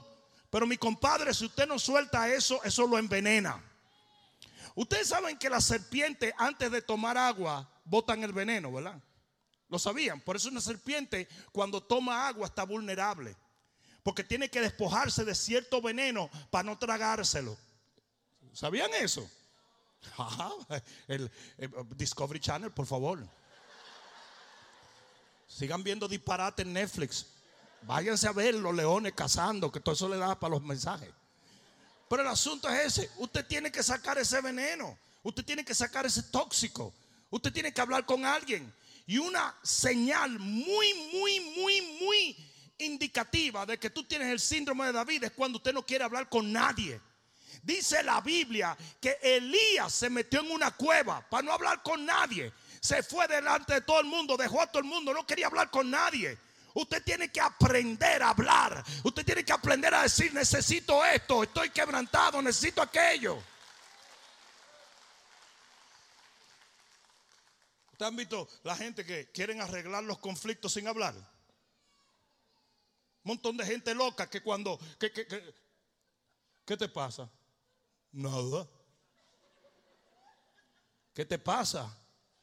[0.50, 3.64] pero mi compadre, si usted no suelta eso, eso lo envenena.
[4.76, 9.02] Ustedes saben que las serpientes antes de tomar agua botan el veneno, ¿verdad?
[9.68, 10.20] Lo sabían.
[10.22, 13.36] Por eso una serpiente cuando toma agua está vulnerable.
[14.04, 17.58] Porque tiene que despojarse de cierto veneno para no tragárselo.
[18.54, 19.30] ¿Sabían eso?
[21.08, 21.30] el,
[21.96, 23.28] Discovery Channel, por favor.
[25.50, 27.26] Sigan viendo disparate en Netflix.
[27.82, 31.10] Váyanse a ver los leones cazando, que todo eso le da para los mensajes.
[32.08, 33.12] Pero el asunto es ese.
[33.18, 34.98] Usted tiene que sacar ese veneno.
[35.24, 36.94] Usted tiene que sacar ese tóxico.
[37.30, 38.72] Usted tiene que hablar con alguien.
[39.08, 42.38] Y una señal muy, muy, muy, muy
[42.78, 46.30] indicativa de que tú tienes el síndrome de David es cuando usted no quiere hablar
[46.30, 47.02] con nadie.
[47.64, 52.54] Dice la Biblia que Elías se metió en una cueva para no hablar con nadie.
[52.82, 55.70] Se fue delante de todo el mundo, dejó a todo el mundo, no quería hablar
[55.70, 56.38] con nadie.
[56.74, 58.84] Usted tiene que aprender a hablar.
[59.04, 63.42] Usted tiene que aprender a decir, necesito esto, estoy quebrantado, necesito aquello.
[67.92, 71.15] ¿Usted han visto la gente que quieren arreglar los conflictos sin hablar?
[71.15, 71.26] Un
[73.24, 74.80] montón de gente loca que cuando...
[74.98, 77.30] ¿Qué te pasa?
[78.13, 78.65] Nada.
[81.13, 81.94] ¿Qué te pasa?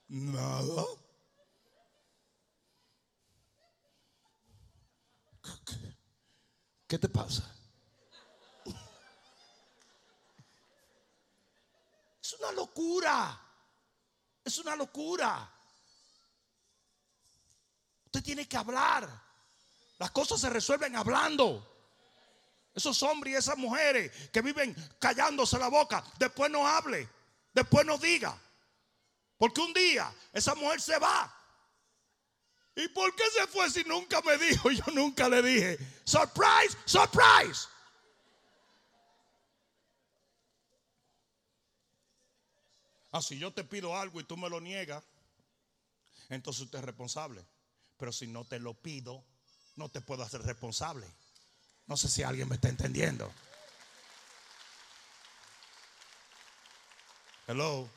[0.08, 0.84] Nada.
[6.86, 7.52] ¿Qué, te pasa?
[12.22, 13.40] Es una locura.
[14.44, 15.52] Es una locura.
[18.04, 19.08] Usted tiene que hablar.
[19.98, 21.74] Las cosas se resuelven hablando.
[22.72, 27.08] Esos hombres y esas mujeres que viven callándose la boca, después no hable,
[27.52, 28.38] después no diga.
[29.38, 31.32] Porque un día esa mujer se va.
[32.74, 34.70] ¿Y por qué se fue si nunca me dijo?
[34.70, 35.78] Yo nunca le dije.
[36.04, 37.68] Surprise, surprise.
[43.12, 45.02] Ah, si yo te pido algo y tú me lo niegas,
[46.28, 47.42] entonces usted es responsable.
[47.96, 49.24] Pero si no te lo pido,
[49.76, 51.06] no te puedo hacer responsable.
[51.86, 53.32] No sé si alguien me está entendiendo.
[57.46, 57.88] Hello.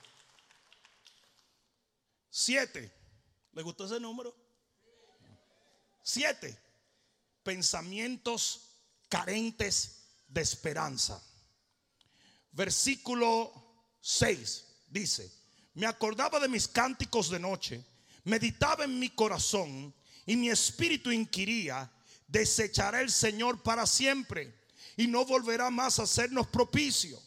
[2.42, 2.90] Siete.
[3.52, 4.34] ¿Le gustó ese número?
[6.02, 6.58] Siete.
[7.44, 8.62] Pensamientos
[9.10, 11.22] carentes de esperanza.
[12.54, 13.52] Versículo
[14.00, 15.30] 6 dice,
[15.74, 17.86] me acordaba de mis cánticos de noche,
[18.24, 19.94] meditaba en mi corazón
[20.26, 21.92] y mi espíritu inquiría,
[22.26, 24.58] desechará el Señor para siempre
[24.96, 27.22] y no volverá más a hacernos propicio.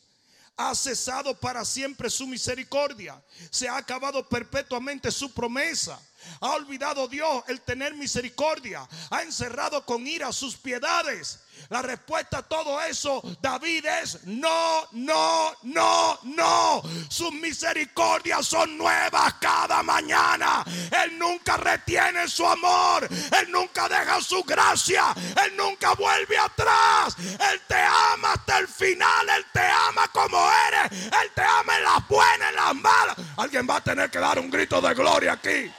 [0.57, 6.01] Ha cesado para siempre su misericordia, se ha acabado perpetuamente su promesa.
[6.41, 8.87] Ha olvidado Dios el tener misericordia.
[9.11, 11.41] Ha encerrado con ira sus piedades.
[11.69, 16.83] La respuesta a todo eso, David, es no, no, no, no.
[17.09, 20.65] Sus misericordias son nuevas cada mañana.
[21.05, 23.09] Él nunca retiene su amor.
[23.11, 25.15] Él nunca deja su gracia.
[25.45, 27.17] Él nunca vuelve atrás.
[27.19, 27.81] Él te
[28.13, 29.29] ama hasta el final.
[29.29, 31.05] Él te ama como eres.
[31.05, 33.17] Él te ama en las buenas, en las malas.
[33.37, 35.73] Alguien va a tener que dar un grito de gloria aquí.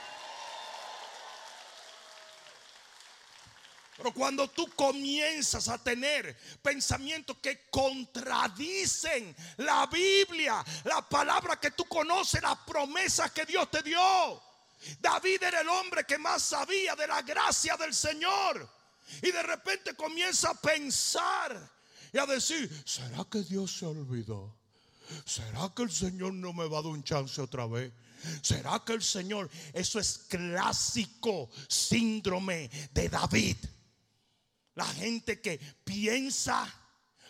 [4.04, 11.86] Pero cuando tú comienzas a tener pensamientos que contradicen la Biblia, la palabra que tú
[11.86, 14.42] conoces, las promesas que Dios te dio.
[15.00, 18.68] David era el hombre que más sabía de la gracia del Señor.
[19.22, 21.70] Y de repente comienza a pensar
[22.12, 24.54] y a decir, ¿será que Dios se olvidó?
[25.24, 27.90] ¿Será que el Señor no me va a dar un chance otra vez?
[28.42, 33.56] ¿Será que el Señor, eso es clásico síndrome de David?
[34.74, 36.66] La gente que piensa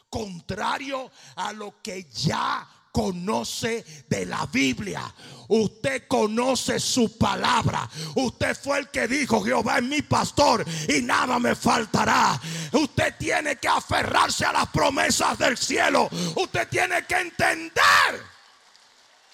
[0.09, 5.12] contrario a lo que ya conoce de la Biblia.
[5.48, 7.90] Usted conoce su palabra.
[8.14, 12.40] Usted fue el que dijo, Jehová es mi pastor y nada me faltará.
[12.72, 16.09] Usted tiene que aferrarse a las promesas del cielo.
[16.37, 18.22] Usted tiene que entender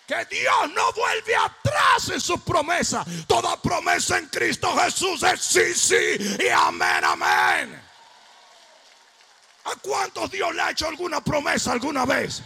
[0.06, 3.06] que Dios no vuelve atrás en sus promesas.
[3.26, 7.89] Toda promesa en Cristo Jesús es sí, sí y amén, amén.
[9.64, 12.42] ¿A cuántos Dios le ha hecho alguna promesa alguna vez?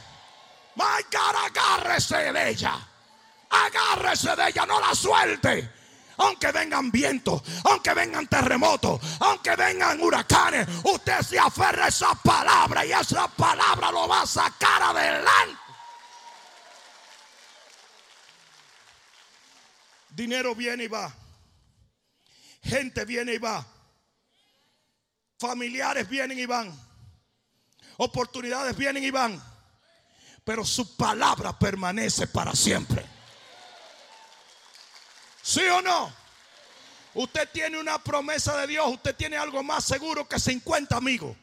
[0.77, 2.89] My God, agárrese de ella.
[3.51, 5.71] Agárrese de ella, no la suelte.
[6.17, 12.87] Aunque vengan vientos, aunque vengan terremotos, aunque vengan huracanes, usted se aferra a esa palabra
[12.87, 15.59] y esa palabra lo va a sacar adelante.
[20.11, 21.13] Dinero viene y va.
[22.63, 23.67] Gente viene y va.
[25.39, 26.73] Familiares vienen y van.
[27.97, 29.43] Oportunidades vienen y van.
[30.45, 33.05] Pero su palabra permanece para siempre.
[35.43, 36.13] ¿Sí o no?
[37.15, 38.87] Usted tiene una promesa de Dios.
[38.89, 41.37] Usted tiene algo más seguro que 50 amigos.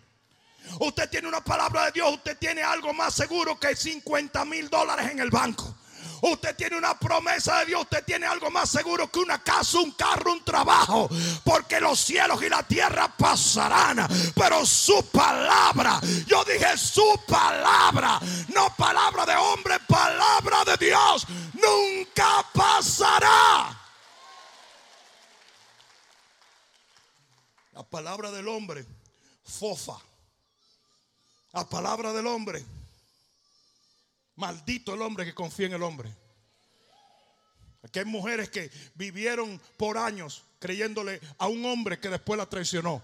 [0.79, 2.13] Usted tiene una palabra de Dios.
[2.13, 5.75] Usted tiene algo más seguro que 50 mil dólares en el banco.
[6.21, 7.81] Usted tiene una promesa de Dios.
[7.81, 11.09] Usted tiene algo más seguro que una casa, un carro, un trabajo.
[11.43, 14.07] Porque los cielos y la tierra pasarán.
[14.35, 22.45] Pero su palabra, yo dije su palabra, no palabra de hombre, palabra de Dios, nunca
[22.53, 23.77] pasará.
[27.73, 28.85] La palabra del hombre,
[29.43, 29.97] fofa.
[31.53, 32.63] La palabra del hombre
[34.41, 36.11] Maldito el hombre que confía en el hombre.
[37.83, 43.03] Aquí hay mujeres que vivieron por años creyéndole a un hombre que después la traicionó.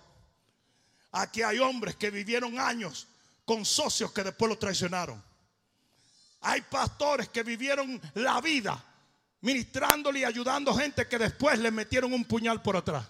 [1.12, 3.08] Aquí hay hombres que vivieron años
[3.45, 5.23] con socios que después lo traicionaron.
[6.41, 8.84] Hay pastores que vivieron la vida
[9.41, 13.08] ministrándole y ayudando gente que después le metieron un puñal por atrás.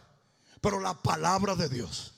[0.59, 2.13] Pero la palabra de Dios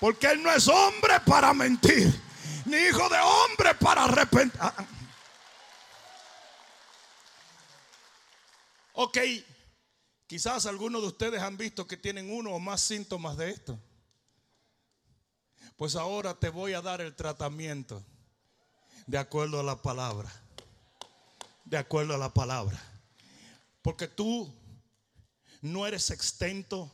[0.00, 2.12] Porque Él no es hombre para mentir,
[2.66, 4.60] ni hijo de hombre para arrepentir.
[4.60, 4.86] Ah, ah.
[8.92, 9.18] Ok,
[10.26, 13.78] quizás algunos de ustedes han visto que tienen uno o más síntomas de esto.
[15.76, 18.02] Pues ahora te voy a dar el tratamiento
[19.06, 20.30] de acuerdo a la palabra.
[21.64, 22.80] de acuerdo a la palabra.
[23.82, 24.52] Porque tú
[25.60, 26.90] no eres extento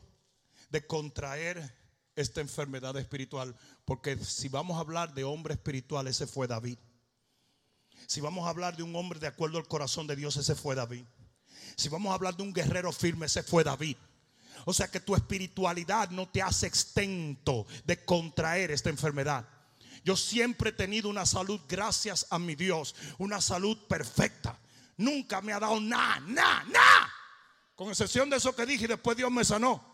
[0.69, 1.73] de contraer
[2.17, 3.55] esta enfermedad espiritual.
[3.85, 6.79] Porque si vamos a hablar de hombre espiritual, ese fue David.
[8.07, 10.75] Si vamos a hablar de un hombre de acuerdo al corazón de Dios, ese fue
[10.75, 11.05] David.
[11.77, 13.97] Si vamos a hablar de un guerrero firme, ese fue David.
[14.67, 19.47] O sea que tu espiritualidad no te hace extento de contraer esta enfermedad.
[20.05, 24.59] Yo siempre he tenido una salud, gracias a mi Dios, una salud perfecta.
[24.97, 27.13] Nunca me ha dado nada, nada, nada.
[27.75, 29.94] Con excepción de eso que dije y después Dios me sanó.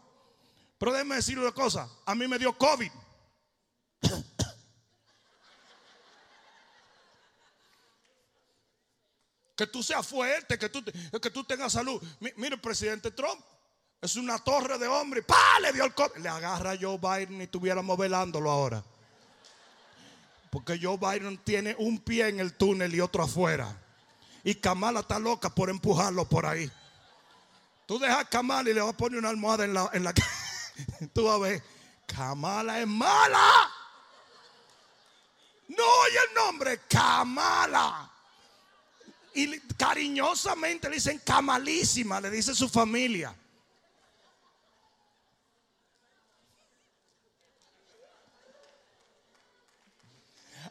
[0.81, 2.91] Pero déjeme decirle una cosa, a mí me dio COVID.
[9.55, 10.83] que tú seas fuerte, que tú,
[11.21, 12.03] que tú tengas salud.
[12.19, 13.43] Mire, el presidente Trump
[14.01, 15.23] es una torre de hombre.
[15.23, 15.61] ¡Pah!
[15.61, 16.17] Le dio el COVID.
[16.17, 18.83] Le agarra a Joe Biden y estuviéramos velándolo ahora.
[20.51, 23.77] Porque Joe Biden tiene un pie en el túnel y otro afuera.
[24.43, 26.73] Y Kamala está loca por empujarlo por ahí.
[27.85, 30.15] Tú dejas a Kamala y le vas a poner una almohada en la, en la
[31.15, 31.63] Tú vas a ver,
[32.07, 33.71] Kamala es mala.
[35.69, 38.11] No oye el nombre, Kamala.
[39.35, 43.35] Y cariñosamente le dicen Kamalísima, le dice su familia.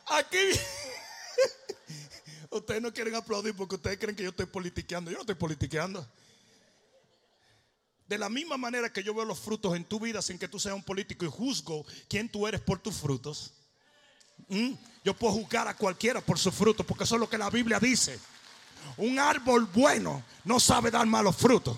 [0.07, 0.37] Aquí
[2.49, 5.11] ustedes no quieren aplaudir porque ustedes creen que yo estoy politiqueando.
[5.11, 6.05] Yo no estoy politiqueando.
[8.09, 10.59] De la misma manera que yo veo los frutos en tu vida sin que tú
[10.59, 13.53] seas un político y juzgo quién tú eres por tus frutos.
[15.03, 17.79] Yo puedo juzgar a cualquiera por sus frutos porque eso es lo que la Biblia
[17.79, 18.19] dice.
[18.97, 21.77] Un árbol bueno no sabe dar malos frutos.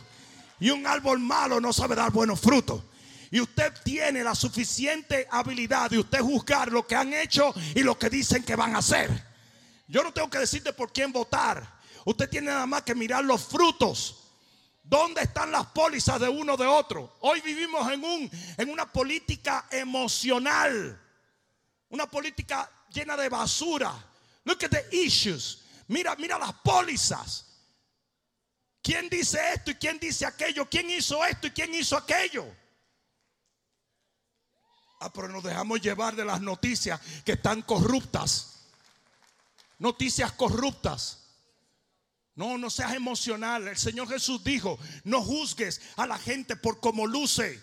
[0.57, 2.81] Y un árbol malo no sabe dar buenos frutos.
[3.29, 7.99] Y usted tiene la suficiente habilidad de usted juzgar lo que han hecho y lo
[7.99, 9.11] que dicen que van a hacer.
[9.85, 11.81] Yo no tengo que decirte por quién votar.
[12.05, 14.20] Usted tiene nada más que mirar los frutos.
[14.83, 17.17] ¿Dónde están las pólizas de uno de otro?
[17.21, 20.99] Hoy vivimos en, un, en una política emocional.
[21.89, 23.93] Una política llena de basura.
[24.43, 25.59] Look at the issues.
[25.87, 27.45] Mira, mira las pólizas.
[28.81, 30.67] ¿Quién dice esto y quién dice aquello?
[30.67, 32.45] ¿Quién hizo esto y quién hizo aquello?
[34.99, 38.65] Ah, pero nos dejamos llevar de las noticias que están corruptas.
[39.77, 41.20] Noticias corruptas.
[42.35, 43.67] No, no seas emocional.
[43.67, 47.61] El Señor Jesús dijo, no juzgues a la gente por cómo luce.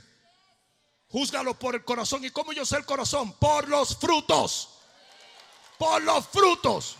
[1.08, 2.24] Júzgalo por el corazón.
[2.24, 3.32] ¿Y cómo yo sé el corazón?
[3.38, 4.80] Por los frutos.
[5.78, 6.96] Por los frutos.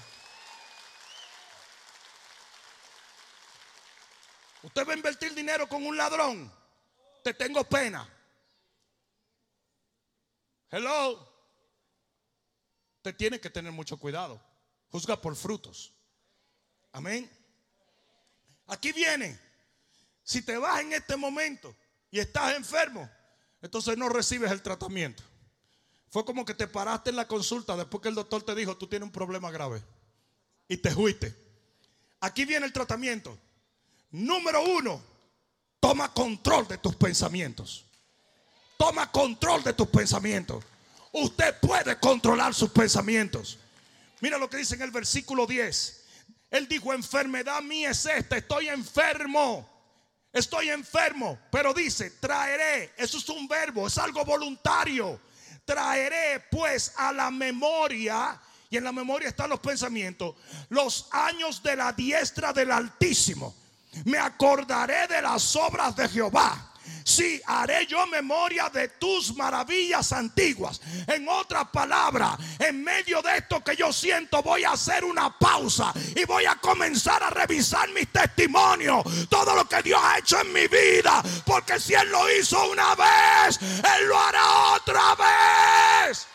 [4.63, 6.53] Usted va a invertir dinero con un ladrón.
[7.23, 8.09] Te tengo pena.
[10.71, 11.27] Hello.
[13.03, 14.41] Te tiene que tener mucho cuidado.
[14.91, 15.93] Juzga por frutos.
[16.93, 17.38] Amén.
[18.69, 19.39] Aquí viene.
[20.23, 21.75] Si te vas en este momento
[22.11, 23.11] y estás enfermo,
[23.63, 25.23] entonces no recibes el tratamiento.
[26.11, 28.87] Fue como que te paraste en la consulta después que el doctor te dijo, tú
[28.87, 29.83] tienes un problema grave.
[30.69, 31.35] Y te fuiste.
[32.21, 33.39] Aquí viene el tratamiento.
[34.11, 35.03] Número uno,
[35.81, 37.85] toma control de tus pensamientos.
[38.77, 40.65] Toma control de tus pensamientos.
[41.13, 43.59] Usted puede controlar sus pensamientos.
[44.21, 45.98] Mira lo que dice en el versículo 10.
[46.51, 49.69] Él dijo, enfermedad mía es esta, estoy enfermo.
[50.33, 55.19] Estoy enfermo, pero dice, traeré, eso es un verbo, es algo voluntario.
[55.65, 58.39] Traeré pues a la memoria,
[58.69, 60.37] y en la memoria están los pensamientos,
[60.69, 63.57] los años de la diestra del Altísimo.
[64.05, 66.75] Me acordaré de las obras de Jehová
[67.05, 70.81] Sí, haré yo memoria de tus maravillas antiguas.
[71.07, 75.93] En otras palabras, en medio de esto que yo siento, voy a hacer una pausa
[76.15, 79.05] y voy a comenzar a revisar mis testimonios.
[79.29, 81.23] Todo lo que Dios ha hecho en mi vida.
[81.47, 86.27] Porque si Él lo hizo una vez, Él lo hará otra vez.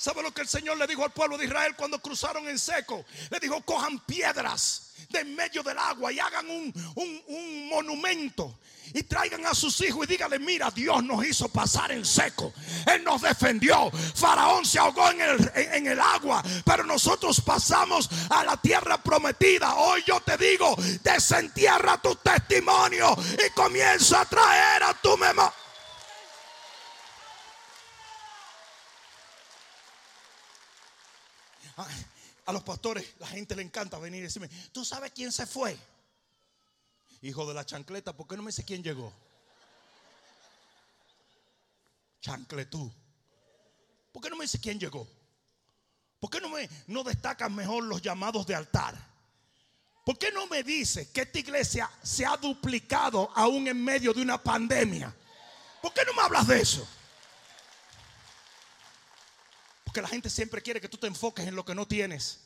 [0.00, 3.04] ¿Sabe lo que el Señor le dijo al pueblo de Israel cuando cruzaron en seco?
[3.28, 8.58] Le dijo, cojan piedras de en medio del agua y hagan un, monumento
[8.94, 12.54] y traigan a sus hijos y díganle, mira, Dios nos hizo pasar en seco.
[12.86, 13.90] Él nos defendió.
[13.90, 19.74] Faraón se ahogó en el, en el, agua, pero nosotros pasamos a la tierra prometida.
[19.74, 23.14] Hoy yo te digo, desentierra tu testimonio
[23.46, 25.52] y comienza a traer a tu memoria.
[32.46, 35.76] A los pastores, la gente le encanta venir y decirme, ¿tú sabes quién se fue?
[37.22, 39.12] Hijo de la chancleta, ¿por qué no me dice quién llegó?
[42.20, 42.90] Chancletú.
[44.12, 45.06] ¿Por qué no me dice quién llegó?
[46.18, 48.94] ¿Por qué no me no destacan mejor los llamados de altar?
[50.04, 54.22] ¿Por qué no me dice que esta iglesia se ha duplicado aún en medio de
[54.22, 55.14] una pandemia?
[55.80, 56.86] ¿Por qué no me hablas de eso?
[59.90, 62.38] Porque la gente siempre quiere que tú te enfoques en lo que no tienes.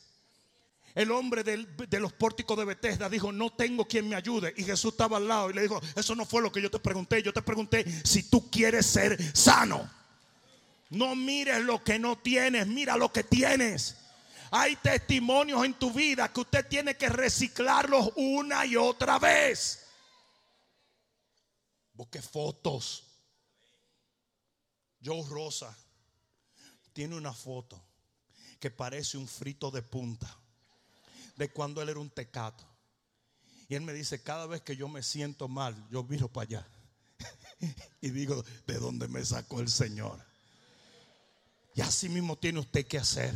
[0.95, 4.51] El hombre de los pórticos de Bethesda dijo, no tengo quien me ayude.
[4.57, 6.79] Y Jesús estaba al lado y le dijo, eso no fue lo que yo te
[6.79, 7.21] pregunté.
[7.21, 9.87] Yo te pregunté si tú quieres ser sano.
[10.89, 13.95] No mires lo que no tienes, mira lo que tienes.
[14.49, 19.85] Hay testimonios en tu vida que usted tiene que reciclarlos una y otra vez.
[21.93, 23.03] Busque fotos.
[24.99, 25.77] Joe Rosa
[26.95, 27.83] tiene una foto
[28.57, 30.33] que parece un frito de punta
[31.35, 32.63] de cuando él era un tecato.
[33.67, 36.67] Y él me dice, cada vez que yo me siento mal, yo miro para allá.
[38.01, 40.25] y digo, ¿de dónde me sacó el Señor?
[41.73, 43.35] Y así mismo tiene usted que hacer.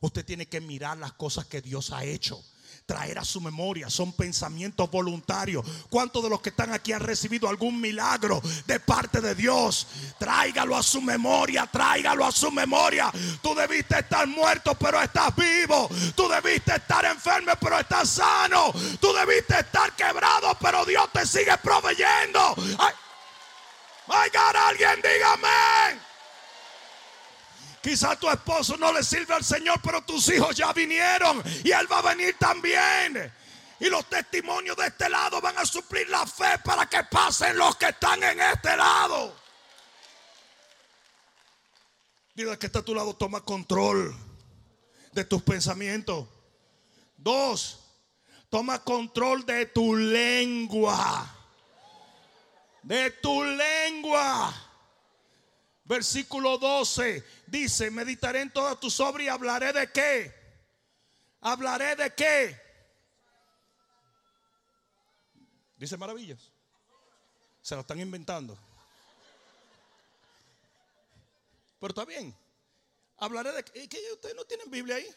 [0.00, 2.44] Usted tiene que mirar las cosas que Dios ha hecho
[2.86, 3.88] traer a su memoria.
[3.88, 5.64] Son pensamientos voluntarios.
[5.88, 9.86] ¿Cuántos de los que están aquí han recibido algún milagro de parte de Dios?
[10.18, 13.12] Tráigalo a su memoria, tráigalo a su memoria.
[13.42, 15.88] Tú debiste estar muerto, pero estás vivo.
[16.14, 18.72] Tú debiste estar enfermo, pero estás sano.
[19.00, 22.54] Tú debiste estar quebrado, pero Dios te sigue proveyendo.
[22.78, 22.94] Ay,
[24.68, 26.09] alguien dígame.
[27.82, 31.90] Quizá tu esposo no le sirve al Señor, pero tus hijos ya vinieron y Él
[31.90, 33.32] va a venir también.
[33.78, 37.76] Y los testimonios de este lado van a suplir la fe para que pasen los
[37.76, 39.34] que están en este lado.
[42.34, 44.14] Dile que está a tu lado, toma control
[45.12, 46.28] de tus pensamientos.
[47.16, 47.80] Dos,
[48.50, 51.34] toma control de tu lengua.
[52.82, 54.69] De tu lengua.
[55.90, 60.32] Versículo 12 dice, meditaré en toda tu obras y hablaré de qué.
[61.40, 62.60] Hablaré de qué.
[65.76, 66.52] Dice maravillas.
[67.60, 68.56] Se lo están inventando.
[71.80, 72.32] Pero está bien.
[73.16, 73.98] Hablaré de qué.
[74.12, 75.12] ¿Ustedes no tienen Biblia ahí?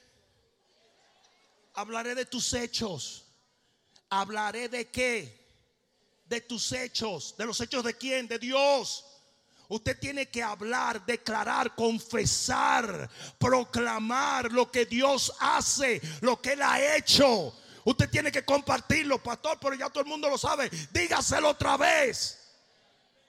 [1.76, 3.28] Hablaré de tus hechos.
[4.10, 5.40] Hablaré de qué.
[6.26, 7.38] De tus hechos.
[7.38, 8.28] ¿De los hechos de quién?
[8.28, 9.13] De Dios.
[9.74, 13.10] Usted tiene que hablar, declarar, confesar,
[13.40, 17.52] proclamar lo que Dios hace, lo que Él ha hecho.
[17.84, 20.70] Usted tiene que compartirlo, pastor, pero ya todo el mundo lo sabe.
[20.92, 22.38] Dígaselo otra vez.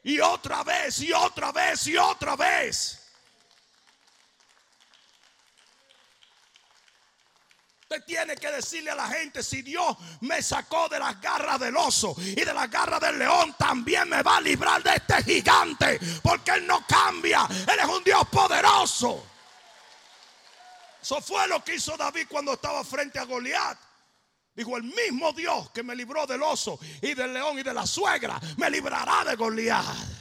[0.03, 3.04] Y otra vez, y otra vez, y otra vez.
[8.01, 12.15] Tiene que decirle a la gente, si Dios me sacó de las garras del oso
[12.19, 16.53] y de las garras del león, también me va a librar de este gigante, porque
[16.53, 19.27] Él no cambia, Él es un Dios poderoso.
[21.01, 23.79] Eso fue lo que hizo David cuando estaba frente a Goliat.
[24.55, 27.87] Dijo, el mismo Dios que me libró del oso y del león y de la
[27.87, 30.14] suegra, me librará de Goliat.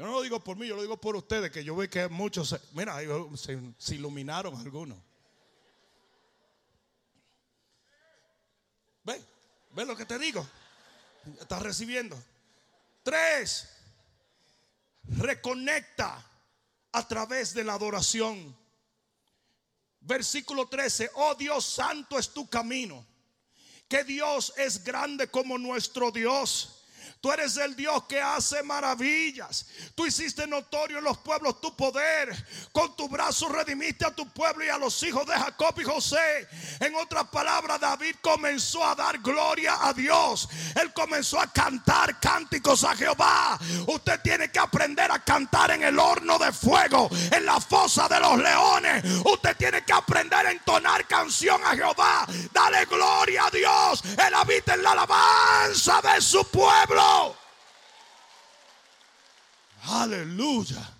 [0.00, 2.08] Yo no lo digo por mí, yo lo digo por ustedes, que yo veo que
[2.08, 2.96] muchos, mira,
[3.36, 4.96] se, iluminaron algunos.
[9.04, 9.22] ¿Ve?
[9.72, 10.48] ¿Ve lo que te digo?
[11.38, 12.18] Estás recibiendo.
[13.02, 13.68] Tres,
[15.02, 16.26] reconecta
[16.92, 18.56] a través de la adoración.
[20.00, 23.04] Versículo 13, oh Dios santo es tu camino,
[23.86, 26.79] que Dios es grande como nuestro Dios
[27.20, 29.66] Tú eres el Dios que hace maravillas.
[29.94, 32.34] Tú hiciste notorio en los pueblos tu poder.
[32.72, 36.48] Con tu brazo redimiste a tu pueblo y a los hijos de Jacob y José.
[36.80, 40.48] En otras palabras, David comenzó a dar gloria a Dios.
[40.80, 43.58] Él comenzó a cantar cánticos a Jehová.
[43.86, 48.18] Usted tiene que aprender a cantar en el horno de fuego, en la fosa de
[48.18, 49.04] los leones.
[49.26, 52.26] Usted tiene que aprender a entonar canción a Jehová.
[52.50, 54.02] Dale gloria a Dios.
[54.26, 57.09] Él habita en la alabanza de su pueblo.
[59.82, 60.96] Aleluya.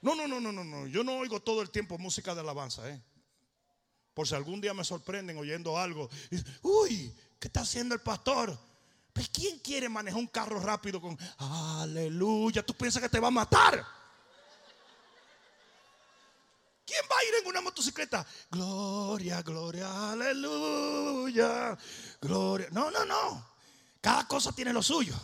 [0.00, 0.86] No, no, no, no, no, no.
[0.86, 3.00] Yo no oigo todo el tiempo música de alabanza, ¿eh?
[4.14, 6.10] Por si algún día me sorprenden oyendo algo.
[6.62, 8.58] Uy, ¿qué está haciendo el pastor?
[9.12, 12.64] Pues ¿quién quiere manejar un carro rápido con aleluya?
[12.64, 13.84] ¿Tú piensas que te va a matar?
[16.84, 18.26] ¿Quién va a ir en una motocicleta?
[18.50, 21.78] Gloria, gloria, aleluya.
[22.20, 22.68] Gloria.
[22.72, 23.51] No, no, no.
[24.02, 25.14] Cada cosa tiene lo suyo.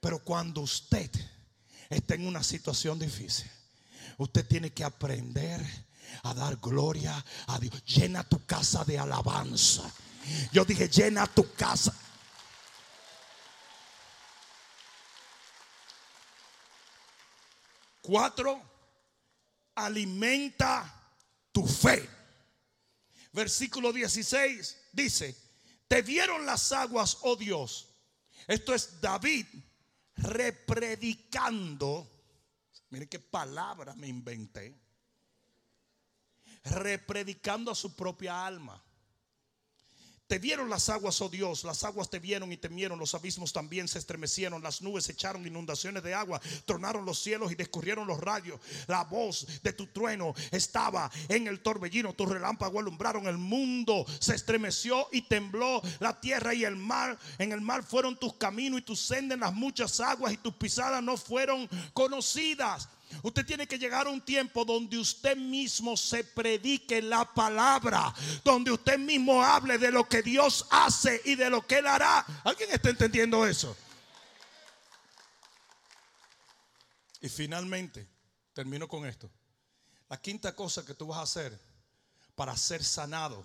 [0.00, 1.10] Pero cuando usted
[1.88, 3.50] está en una situación difícil,
[4.18, 5.64] usted tiene que aprender
[6.24, 7.82] a dar gloria a Dios.
[7.84, 9.90] Llena tu casa de alabanza.
[10.52, 11.94] Yo dije, llena tu casa.
[18.02, 18.60] Cuatro,
[19.76, 21.12] alimenta
[21.52, 22.08] tu fe.
[23.32, 25.47] Versículo 16 dice,
[25.88, 27.88] te dieron las aguas, oh Dios.
[28.46, 29.46] Esto es David
[30.16, 32.08] repredicando.
[32.90, 34.78] Miren qué palabra me inventé.
[36.64, 38.82] Repredicando a su propia alma.
[40.28, 43.88] Te vieron las aguas, oh Dios, las aguas te vieron y temieron, los abismos también
[43.88, 48.60] se estremecieron, las nubes echaron inundaciones de agua, tronaron los cielos y descurrieron los rayos.
[48.88, 54.34] La voz de tu trueno estaba en el torbellino, tu relámpago alumbraron el mundo, se
[54.34, 57.18] estremeció y tembló la tierra y el mar.
[57.38, 61.02] En el mar fueron tus caminos y tus sendas las muchas aguas y tus pisadas
[61.02, 62.86] no fueron conocidas.
[63.22, 68.70] Usted tiene que llegar a un tiempo donde usted mismo se predique la palabra, donde
[68.70, 72.24] usted mismo hable de lo que Dios hace y de lo que Él hará.
[72.44, 73.76] ¿Alguien está entendiendo eso?
[77.20, 78.08] Y finalmente,
[78.52, 79.30] termino con esto.
[80.08, 81.58] La quinta cosa que tú vas a hacer
[82.34, 83.44] para ser sanado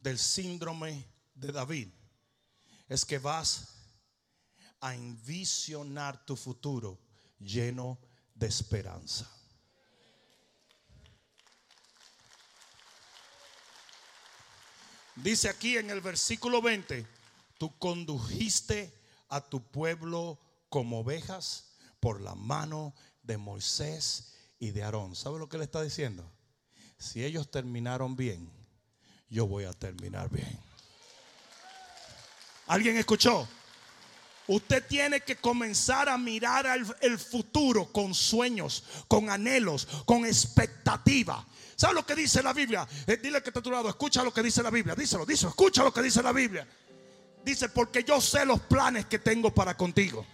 [0.00, 1.88] del síndrome de David
[2.88, 3.68] es que vas
[4.80, 6.98] a envisionar tu futuro
[7.38, 8.11] lleno de
[8.42, 9.30] de esperanza.
[15.14, 17.06] Dice aquí en el versículo 20,
[17.56, 18.92] tú condujiste
[19.28, 25.14] a tu pueblo como ovejas por la mano de Moisés y de Aarón.
[25.14, 26.28] ¿Sabe lo que le está diciendo?
[26.98, 28.50] Si ellos terminaron bien,
[29.30, 30.58] yo voy a terminar bien.
[32.66, 33.46] ¿Alguien escuchó?
[34.52, 36.66] Usted tiene que comenzar a mirar
[37.00, 41.46] el futuro con sueños, con anhelos, con expectativa.
[41.74, 42.86] ¿Sabe lo que dice la Biblia?
[43.06, 44.94] Eh, dile que está a tu lado, escucha lo que dice la Biblia.
[44.94, 46.66] Díselo, díselo, escucha lo que dice la Biblia.
[47.44, 50.24] Dice, porque yo sé los planes que tengo para contigo.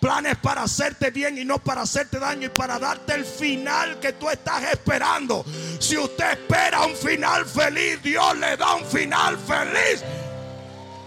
[0.00, 4.12] Planes para hacerte bien y no para hacerte daño y para darte el final que
[4.12, 5.44] tú estás esperando.
[5.80, 10.04] Si usted espera un final feliz, Dios le da un final feliz.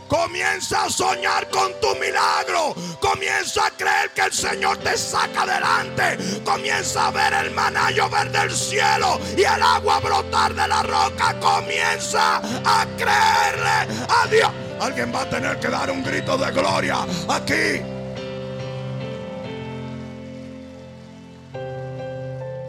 [0.09, 2.73] Comienza a soñar con tu milagro.
[2.99, 6.17] Comienza a creer que el Señor te saca adelante.
[6.43, 11.39] Comienza a ver el maná llover del cielo y el agua brotar de la roca.
[11.39, 14.51] Comienza a creerle a Dios.
[14.81, 17.79] Alguien va a tener que dar un grito de gloria aquí.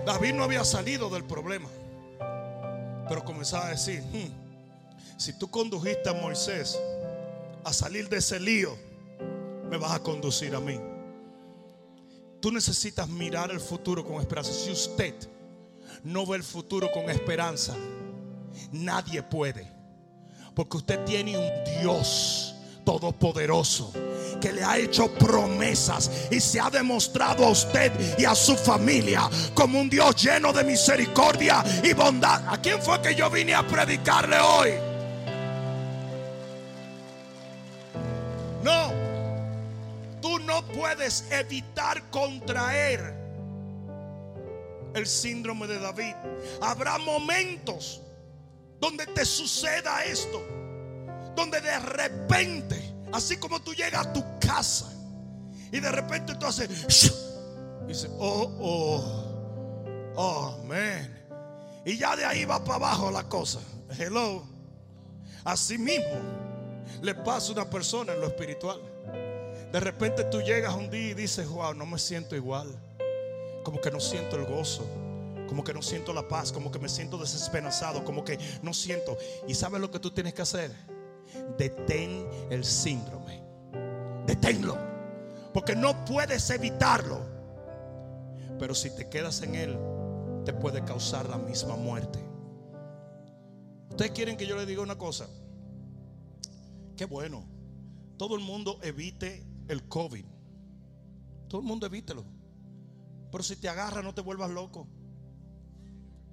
[0.04, 1.68] David no había salido del problema,
[3.08, 6.76] pero comenzaba a decir, hmm, si tú condujiste a Moisés,
[7.64, 8.76] a salir de ese lío,
[9.68, 10.78] me vas a conducir a mí.
[12.40, 14.52] Tú necesitas mirar el futuro con esperanza.
[14.52, 15.14] Si usted
[16.04, 17.74] no ve el futuro con esperanza,
[18.72, 19.70] nadie puede.
[20.54, 22.54] Porque usted tiene un Dios
[22.84, 23.92] todopoderoso
[24.40, 29.28] que le ha hecho promesas y se ha demostrado a usted y a su familia
[29.54, 32.42] como un Dios lleno de misericordia y bondad.
[32.48, 34.89] ¿A quién fue que yo vine a predicarle hoy?
[40.80, 43.14] Puedes evitar contraer
[44.94, 46.14] el síndrome de David.
[46.62, 48.00] Habrá momentos
[48.80, 50.42] donde te suceda esto,
[51.36, 54.90] donde de repente, así como tú llegas a tu casa
[55.70, 56.70] y de repente tú haces,
[57.84, 61.14] y dices, oh, oh, oh, man.
[61.84, 63.60] Y ya de ahí va para abajo la cosa.
[63.98, 64.44] Hello.
[65.44, 66.20] Así mismo
[67.02, 68.89] le pasa a una persona en lo espiritual.
[69.72, 72.68] De repente tú llegas un día y dices, wow, no me siento igual.
[73.62, 74.84] Como que no siento el gozo.
[75.46, 76.50] Como que no siento la paz.
[76.50, 78.04] Como que me siento desesperanzado.
[78.04, 79.16] Como que no siento.
[79.46, 80.72] ¿Y sabes lo que tú tienes que hacer?
[81.56, 83.42] Detén el síndrome.
[84.26, 84.76] Deténlo.
[85.54, 87.20] Porque no puedes evitarlo.
[88.58, 89.78] Pero si te quedas en él,
[90.44, 92.18] te puede causar la misma muerte.
[93.90, 95.28] Ustedes quieren que yo les diga una cosa.
[96.96, 97.46] Qué bueno.
[98.16, 100.24] Todo el mundo evite el COVID.
[101.48, 102.24] Todo el mundo evítelo.
[103.30, 104.88] Pero si te agarra, no te vuelvas loco.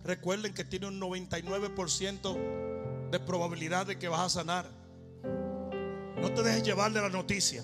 [0.04, 4.66] Recuerden que tiene un 99% de probabilidad de que vas a sanar.
[6.20, 7.64] No te dejes llevar de la noticia.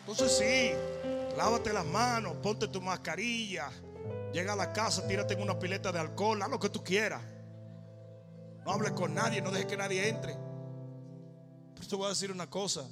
[0.00, 0.72] Entonces sí,
[1.36, 3.70] lávate las manos, ponte tu mascarilla,
[4.32, 7.22] Llega a la casa, tírate en una pileta de alcohol, haz lo que tú quieras.
[8.66, 10.36] No hables con nadie, no dejes que nadie entre.
[11.74, 12.84] Pero te voy a decir una cosa.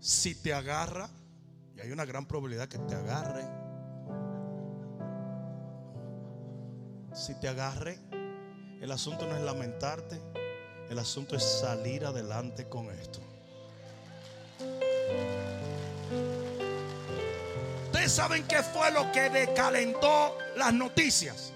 [0.00, 1.06] Si te agarra,
[1.76, 3.44] y hay una gran probabilidad que te agarre.
[7.12, 7.98] Si te agarre,
[8.80, 10.18] el asunto no es lamentarte,
[10.88, 13.20] el asunto es salir adelante con esto.
[17.84, 21.52] Ustedes saben qué fue lo que decalentó las noticias.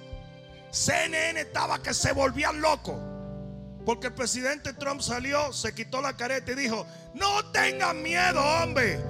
[0.71, 3.16] CNN estaba que se volvían locos.
[3.87, 6.85] Porque el presidente Trump salió, se quitó la careta y dijo,
[7.15, 9.01] no tengan miedo, hombre.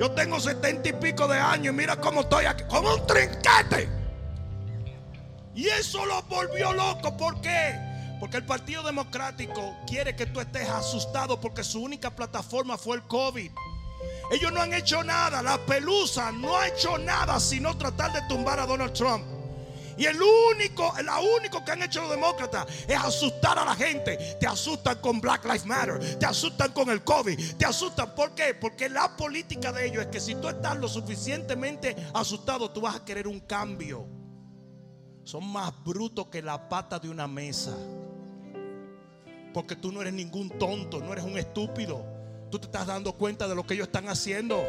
[0.00, 3.88] Yo tengo setenta y pico de años y mira cómo estoy aquí, como un trinquete.
[5.54, 7.16] Y eso lo volvió loco.
[7.16, 7.78] ¿Por qué?
[8.18, 13.02] Porque el Partido Democrático quiere que tú estés asustado porque su única plataforma fue el
[13.04, 13.52] COVID.
[14.32, 15.40] Ellos no han hecho nada.
[15.40, 19.35] La pelusa no ha hecho nada sino tratar de tumbar a Donald Trump.
[19.96, 24.36] Y el único, la único que han hecho los demócratas es asustar a la gente.
[24.38, 28.14] Te asustan con Black Lives Matter, te asustan con el COVID, te asustan.
[28.14, 28.54] ¿Por qué?
[28.54, 32.96] Porque la política de ellos es que si tú estás lo suficientemente asustado, tú vas
[32.96, 34.06] a querer un cambio.
[35.24, 37.76] Son más brutos que la pata de una mesa.
[39.52, 42.04] Porque tú no eres ningún tonto, no eres un estúpido.
[42.50, 44.62] Tú te estás dando cuenta de lo que ellos están haciendo.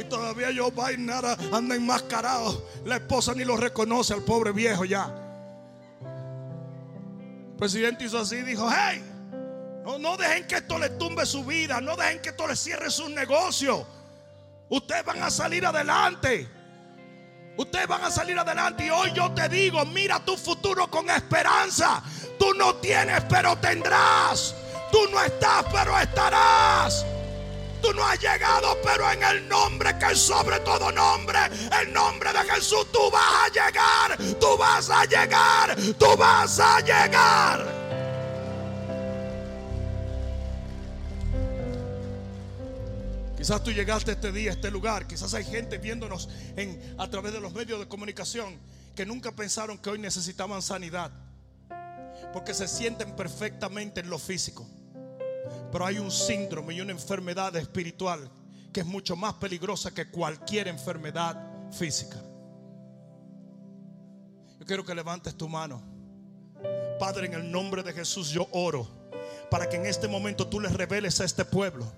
[0.00, 2.66] Y todavía Joe Biden nada anda enmascarado.
[2.86, 5.14] La esposa ni lo reconoce al pobre viejo ya.
[7.50, 9.04] El presidente hizo así, dijo, hey,
[9.84, 12.90] no, no dejen que esto le tumbe su vida, no dejen que esto le cierre
[12.90, 13.86] sus negocios.
[14.70, 16.48] Ustedes van a salir adelante.
[17.58, 18.86] Ustedes van a salir adelante.
[18.86, 22.02] Y hoy yo te digo, mira tu futuro con esperanza.
[22.38, 24.54] Tú no tienes, pero tendrás.
[24.90, 27.04] Tú no estás, pero estarás.
[27.80, 31.38] Tú no has llegado, pero en el nombre que es sobre todo nombre,
[31.80, 36.80] el nombre de Jesús, tú vas a llegar, tú vas a llegar, tú vas a
[36.80, 37.80] llegar.
[43.40, 47.32] Quizás tú llegaste este día a este lugar, quizás hay gente viéndonos en, a través
[47.32, 48.58] de los medios de comunicación
[48.94, 51.10] que nunca pensaron que hoy necesitaban sanidad,
[52.34, 54.68] porque se sienten perfectamente en lo físico.
[55.72, 58.30] Pero hay un síndrome y una enfermedad espiritual
[58.72, 61.36] que es mucho más peligrosa que cualquier enfermedad
[61.72, 62.16] física.
[64.58, 65.82] Yo quiero que levantes tu mano.
[66.98, 68.86] Padre, en el nombre de Jesús yo oro
[69.50, 71.90] para que en este momento tú les reveles a este pueblo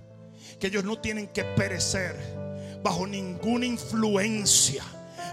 [0.58, 2.16] que ellos no tienen que perecer
[2.82, 4.84] bajo ninguna influencia,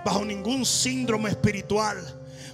[0.04, 1.98] bajo ningún síndrome espiritual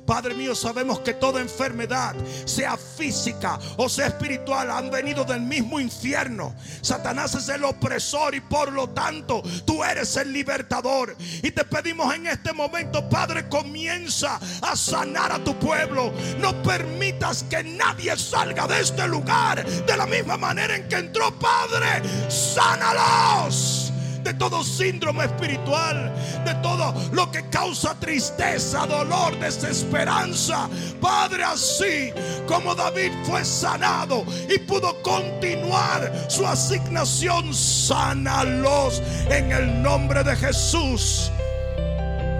[0.05, 5.79] Padre mío, sabemos que toda enfermedad, sea física o sea espiritual, han venido del mismo
[5.79, 6.53] infierno.
[6.81, 11.15] Satanás es el opresor y por lo tanto tú eres el libertador.
[11.41, 16.13] Y te pedimos en este momento, Padre, comienza a sanar a tu pueblo.
[16.39, 21.37] No permitas que nadie salga de este lugar de la misma manera en que entró,
[21.39, 22.01] Padre.
[22.29, 23.91] Sánalos
[24.25, 26.11] de todo síndrome espiritual,
[26.43, 30.67] de todo lo que causa tristeza, dolor, desesperanza.
[30.99, 32.11] Padre, así
[32.47, 41.31] como David fue sanado y pudo continuar su asignación, sánalos en el nombre de Jesús.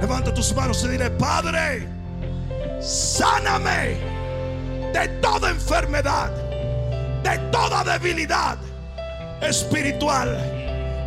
[0.02, 1.88] Levanta tus manos y dile, Padre,
[2.82, 3.98] sáname
[4.92, 6.32] de toda enfermedad,
[7.22, 8.58] de toda debilidad
[9.42, 10.55] espiritual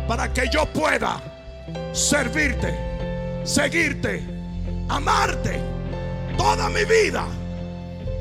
[0.09, 1.21] para que yo pueda
[1.93, 2.73] servirte,
[3.43, 4.23] seguirte,
[4.87, 5.61] amarte
[6.35, 7.27] toda mi vida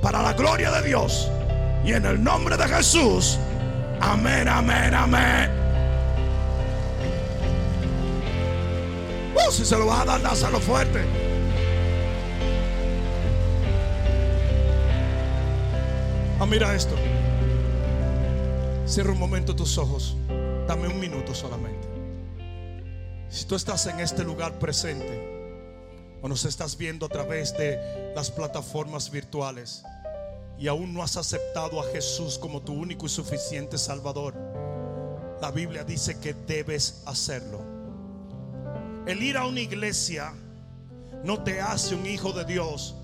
[0.03, 1.31] para la gloria de Dios.
[1.87, 3.39] Y en el nombre de Jesús,
[4.03, 5.51] amén, amén, amén.
[9.35, 11.03] Oh, si se lo vas a dar, dáselo fuerte.
[16.39, 16.95] Ah, mira esto.
[18.85, 20.19] Cierra un momento tus ojos.
[20.69, 21.89] Dame un minuto solamente.
[23.31, 28.31] Si tú estás en este lugar presente o nos estás viendo a través de las
[28.31, 29.83] plataformas virtuales
[30.59, 34.35] y aún no has aceptado a Jesús como tu único y suficiente Salvador,
[35.41, 37.61] la Biblia dice que debes hacerlo.
[39.07, 40.35] El ir a una iglesia
[41.25, 42.95] no te hace un hijo de Dios,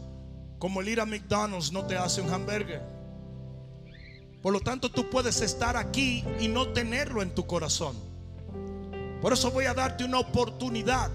[0.58, 2.93] como el ir a McDonald's no te hace un hamburger.
[4.44, 7.96] Por lo tanto, tú puedes estar aquí y no tenerlo en tu corazón.
[9.22, 11.10] Por eso voy a darte una oportunidad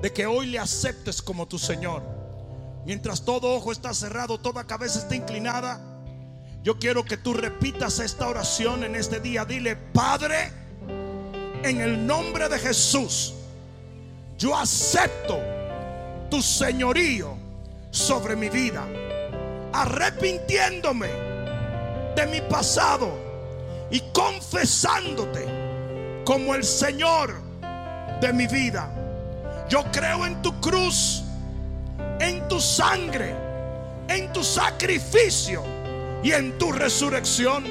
[0.00, 2.04] de que hoy le aceptes como tu Señor.
[2.86, 5.80] Mientras todo ojo está cerrado, toda cabeza está inclinada,
[6.62, 9.44] yo quiero que tú repitas esta oración en este día.
[9.44, 10.52] Dile, Padre,
[11.64, 13.34] en el nombre de Jesús,
[14.38, 15.36] yo acepto
[16.30, 17.36] tu señorío
[17.90, 18.86] sobre mi vida,
[19.72, 21.31] arrepintiéndome
[22.14, 23.12] de mi pasado
[23.90, 25.46] y confesándote
[26.24, 27.34] como el Señor
[28.20, 28.88] de mi vida.
[29.68, 31.22] Yo creo en tu cruz,
[32.20, 33.34] en tu sangre,
[34.08, 35.62] en tu sacrificio
[36.22, 37.64] y en tu resurrección.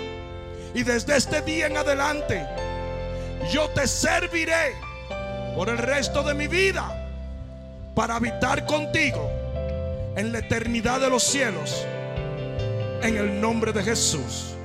[0.73, 2.45] Y desde este día en adelante,
[3.51, 4.75] yo te serviré
[5.55, 6.97] por el resto de mi vida
[7.93, 9.29] para habitar contigo
[10.15, 11.85] en la eternidad de los cielos.
[13.03, 14.55] En el nombre de Jesús.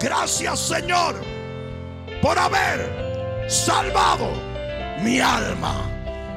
[0.00, 1.16] Gracias Señor
[2.20, 4.30] por haber salvado
[5.02, 5.88] mi alma.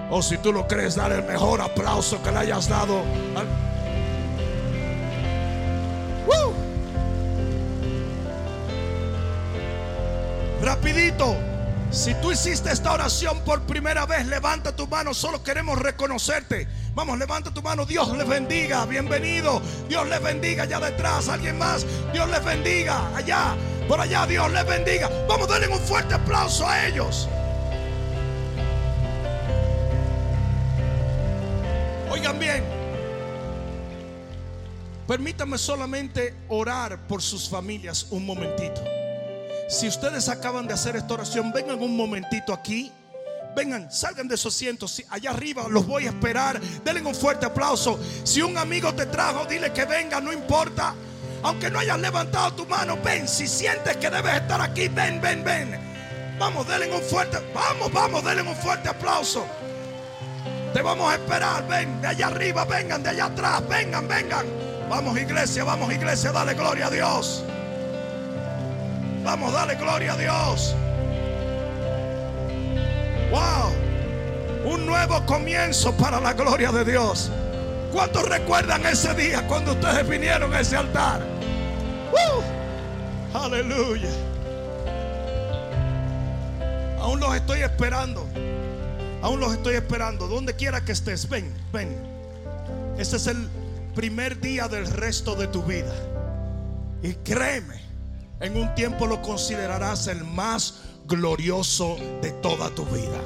[0.10, 3.02] O si tú lo crees, dar el mejor aplauso que le hayas dado.
[10.66, 11.55] Rapidito.
[11.96, 15.14] Si tú hiciste esta oración por primera vez, levanta tu mano.
[15.14, 16.68] Solo queremos reconocerte.
[16.93, 17.86] Vamos, levanta tu mano.
[17.86, 18.86] Dios les bendiga.
[18.86, 19.62] Bienvenido.
[19.88, 21.30] Dios les bendiga allá detrás.
[21.30, 21.86] Alguien más.
[22.12, 23.16] Dios les bendiga.
[23.16, 23.56] Allá.
[23.88, 24.28] Por allá.
[24.28, 25.10] Dios les bendiga.
[25.30, 27.30] Vamos, denle un fuerte aplauso a ellos.
[32.12, 32.66] Oigan bien.
[35.08, 38.95] Permítanme solamente orar por sus familias un momentito.
[39.68, 42.91] Si ustedes acaban de hacer esta oración, vengan un momentito aquí.
[43.55, 45.01] Vengan, salgan de esos asientos.
[45.09, 46.59] Allá arriba los voy a esperar.
[46.84, 47.99] Denle un fuerte aplauso.
[48.24, 50.93] Si un amigo te trajo, dile que venga, no importa.
[51.41, 53.28] Aunque no hayas levantado tu mano, ven.
[53.28, 55.80] Si sientes que debes estar aquí, ven, ven, ven.
[56.38, 59.45] Vamos, denle un fuerte, vamos, vamos, denle un fuerte aplauso.
[60.74, 61.68] Te vamos a esperar.
[61.68, 64.45] Ven, de allá arriba, vengan, de allá atrás, vengan, vengan.
[64.89, 67.43] Vamos, iglesia, vamos, iglesia, dale gloria a Dios.
[69.26, 70.76] Vamos, dale gloria a Dios.
[73.32, 74.71] Wow.
[74.71, 77.32] Un nuevo comienzo para la gloria de Dios.
[77.91, 81.26] ¿Cuántos recuerdan ese día cuando ustedes vinieron a ese altar?
[83.34, 84.09] Aleluya.
[86.99, 88.28] Aún los estoy esperando.
[89.23, 90.28] Aún los estoy esperando.
[90.28, 91.97] Donde quiera que estés, ven, ven.
[92.99, 93.49] Este es el
[93.95, 95.93] primer día del resto de tu vida.
[97.01, 97.85] Y créeme
[98.40, 103.20] en un tiempo lo considerarás el más glorioso de toda tu vida.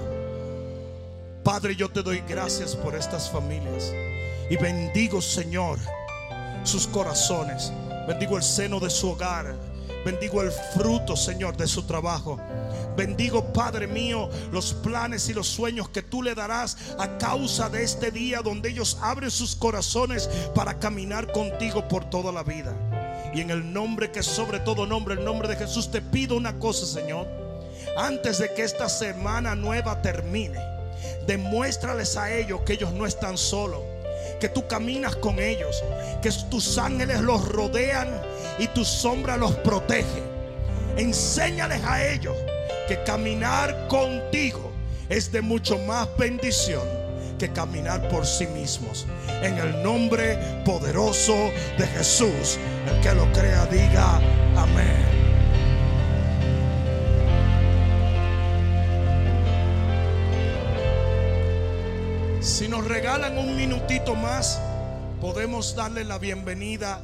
[1.43, 3.91] Padre, yo te doy gracias por estas familias
[4.49, 5.79] y bendigo, Señor,
[6.63, 7.71] sus corazones.
[8.07, 9.55] Bendigo el seno de su hogar.
[10.05, 12.39] Bendigo el fruto, Señor, de su trabajo.
[12.95, 17.83] Bendigo, Padre mío, los planes y los sueños que tú le darás a causa de
[17.83, 22.73] este día donde ellos abren sus corazones para caminar contigo por toda la vida.
[23.33, 26.57] Y en el nombre que sobre todo nombre, el nombre de Jesús, te pido una
[26.57, 27.27] cosa, Señor.
[27.97, 30.59] Antes de que esta semana nueva termine,
[31.27, 33.81] demuéstrales a ellos que ellos no están solos.
[34.39, 35.83] Que tú caminas con ellos,
[36.21, 38.09] que tus ángeles los rodean
[38.57, 40.23] y tu sombra los protege.
[40.97, 42.35] Enséñales a ellos
[42.87, 44.71] que caminar contigo
[45.09, 46.98] es de mucho más bendición
[47.39, 49.07] que caminar por sí mismos.
[49.41, 51.33] En el nombre poderoso
[51.77, 54.17] de Jesús, el que lo crea diga
[54.55, 55.09] amén.
[62.41, 64.61] Si nos regalan un minutito más,
[65.21, 67.01] podemos darle la bienvenida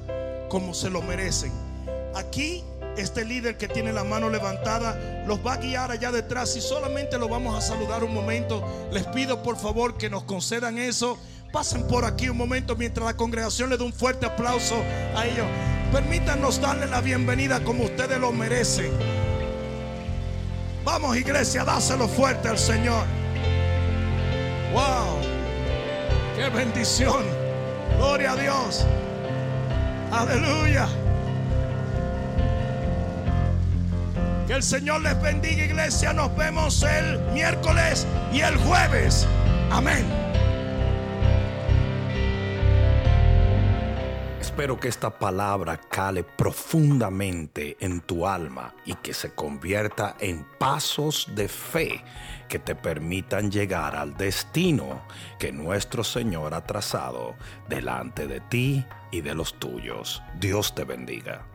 [0.50, 1.52] como se lo merecen.
[2.14, 2.64] Aquí
[2.98, 7.18] este líder que tiene la mano levantada los va a guiar allá detrás y solamente
[7.18, 8.64] lo vamos a saludar un momento.
[8.92, 11.18] Les pido por favor que nos concedan eso.
[11.52, 14.76] Pasen por aquí un momento mientras la congregación le da un fuerte aplauso
[15.16, 15.46] a ellos.
[15.92, 18.92] Permítanos darle la bienvenida como ustedes lo merecen.
[20.84, 23.06] Vamos iglesia, dáselo fuerte al Señor.
[24.74, 25.22] Wow,
[26.36, 27.24] qué bendición.
[27.98, 28.86] Gloria a Dios.
[30.12, 30.88] Aleluya.
[34.48, 36.14] Que el Señor les bendiga, iglesia.
[36.14, 39.28] Nos vemos el miércoles y el jueves.
[39.72, 40.06] Amén.
[44.40, 51.28] Espero que esta palabra cale profundamente en tu alma y que se convierta en pasos
[51.36, 52.04] de fe
[52.48, 55.02] que te permitan llegar al destino
[55.40, 57.36] que nuestro Señor ha trazado
[57.68, 60.22] delante de ti y de los tuyos.
[60.40, 61.55] Dios te bendiga.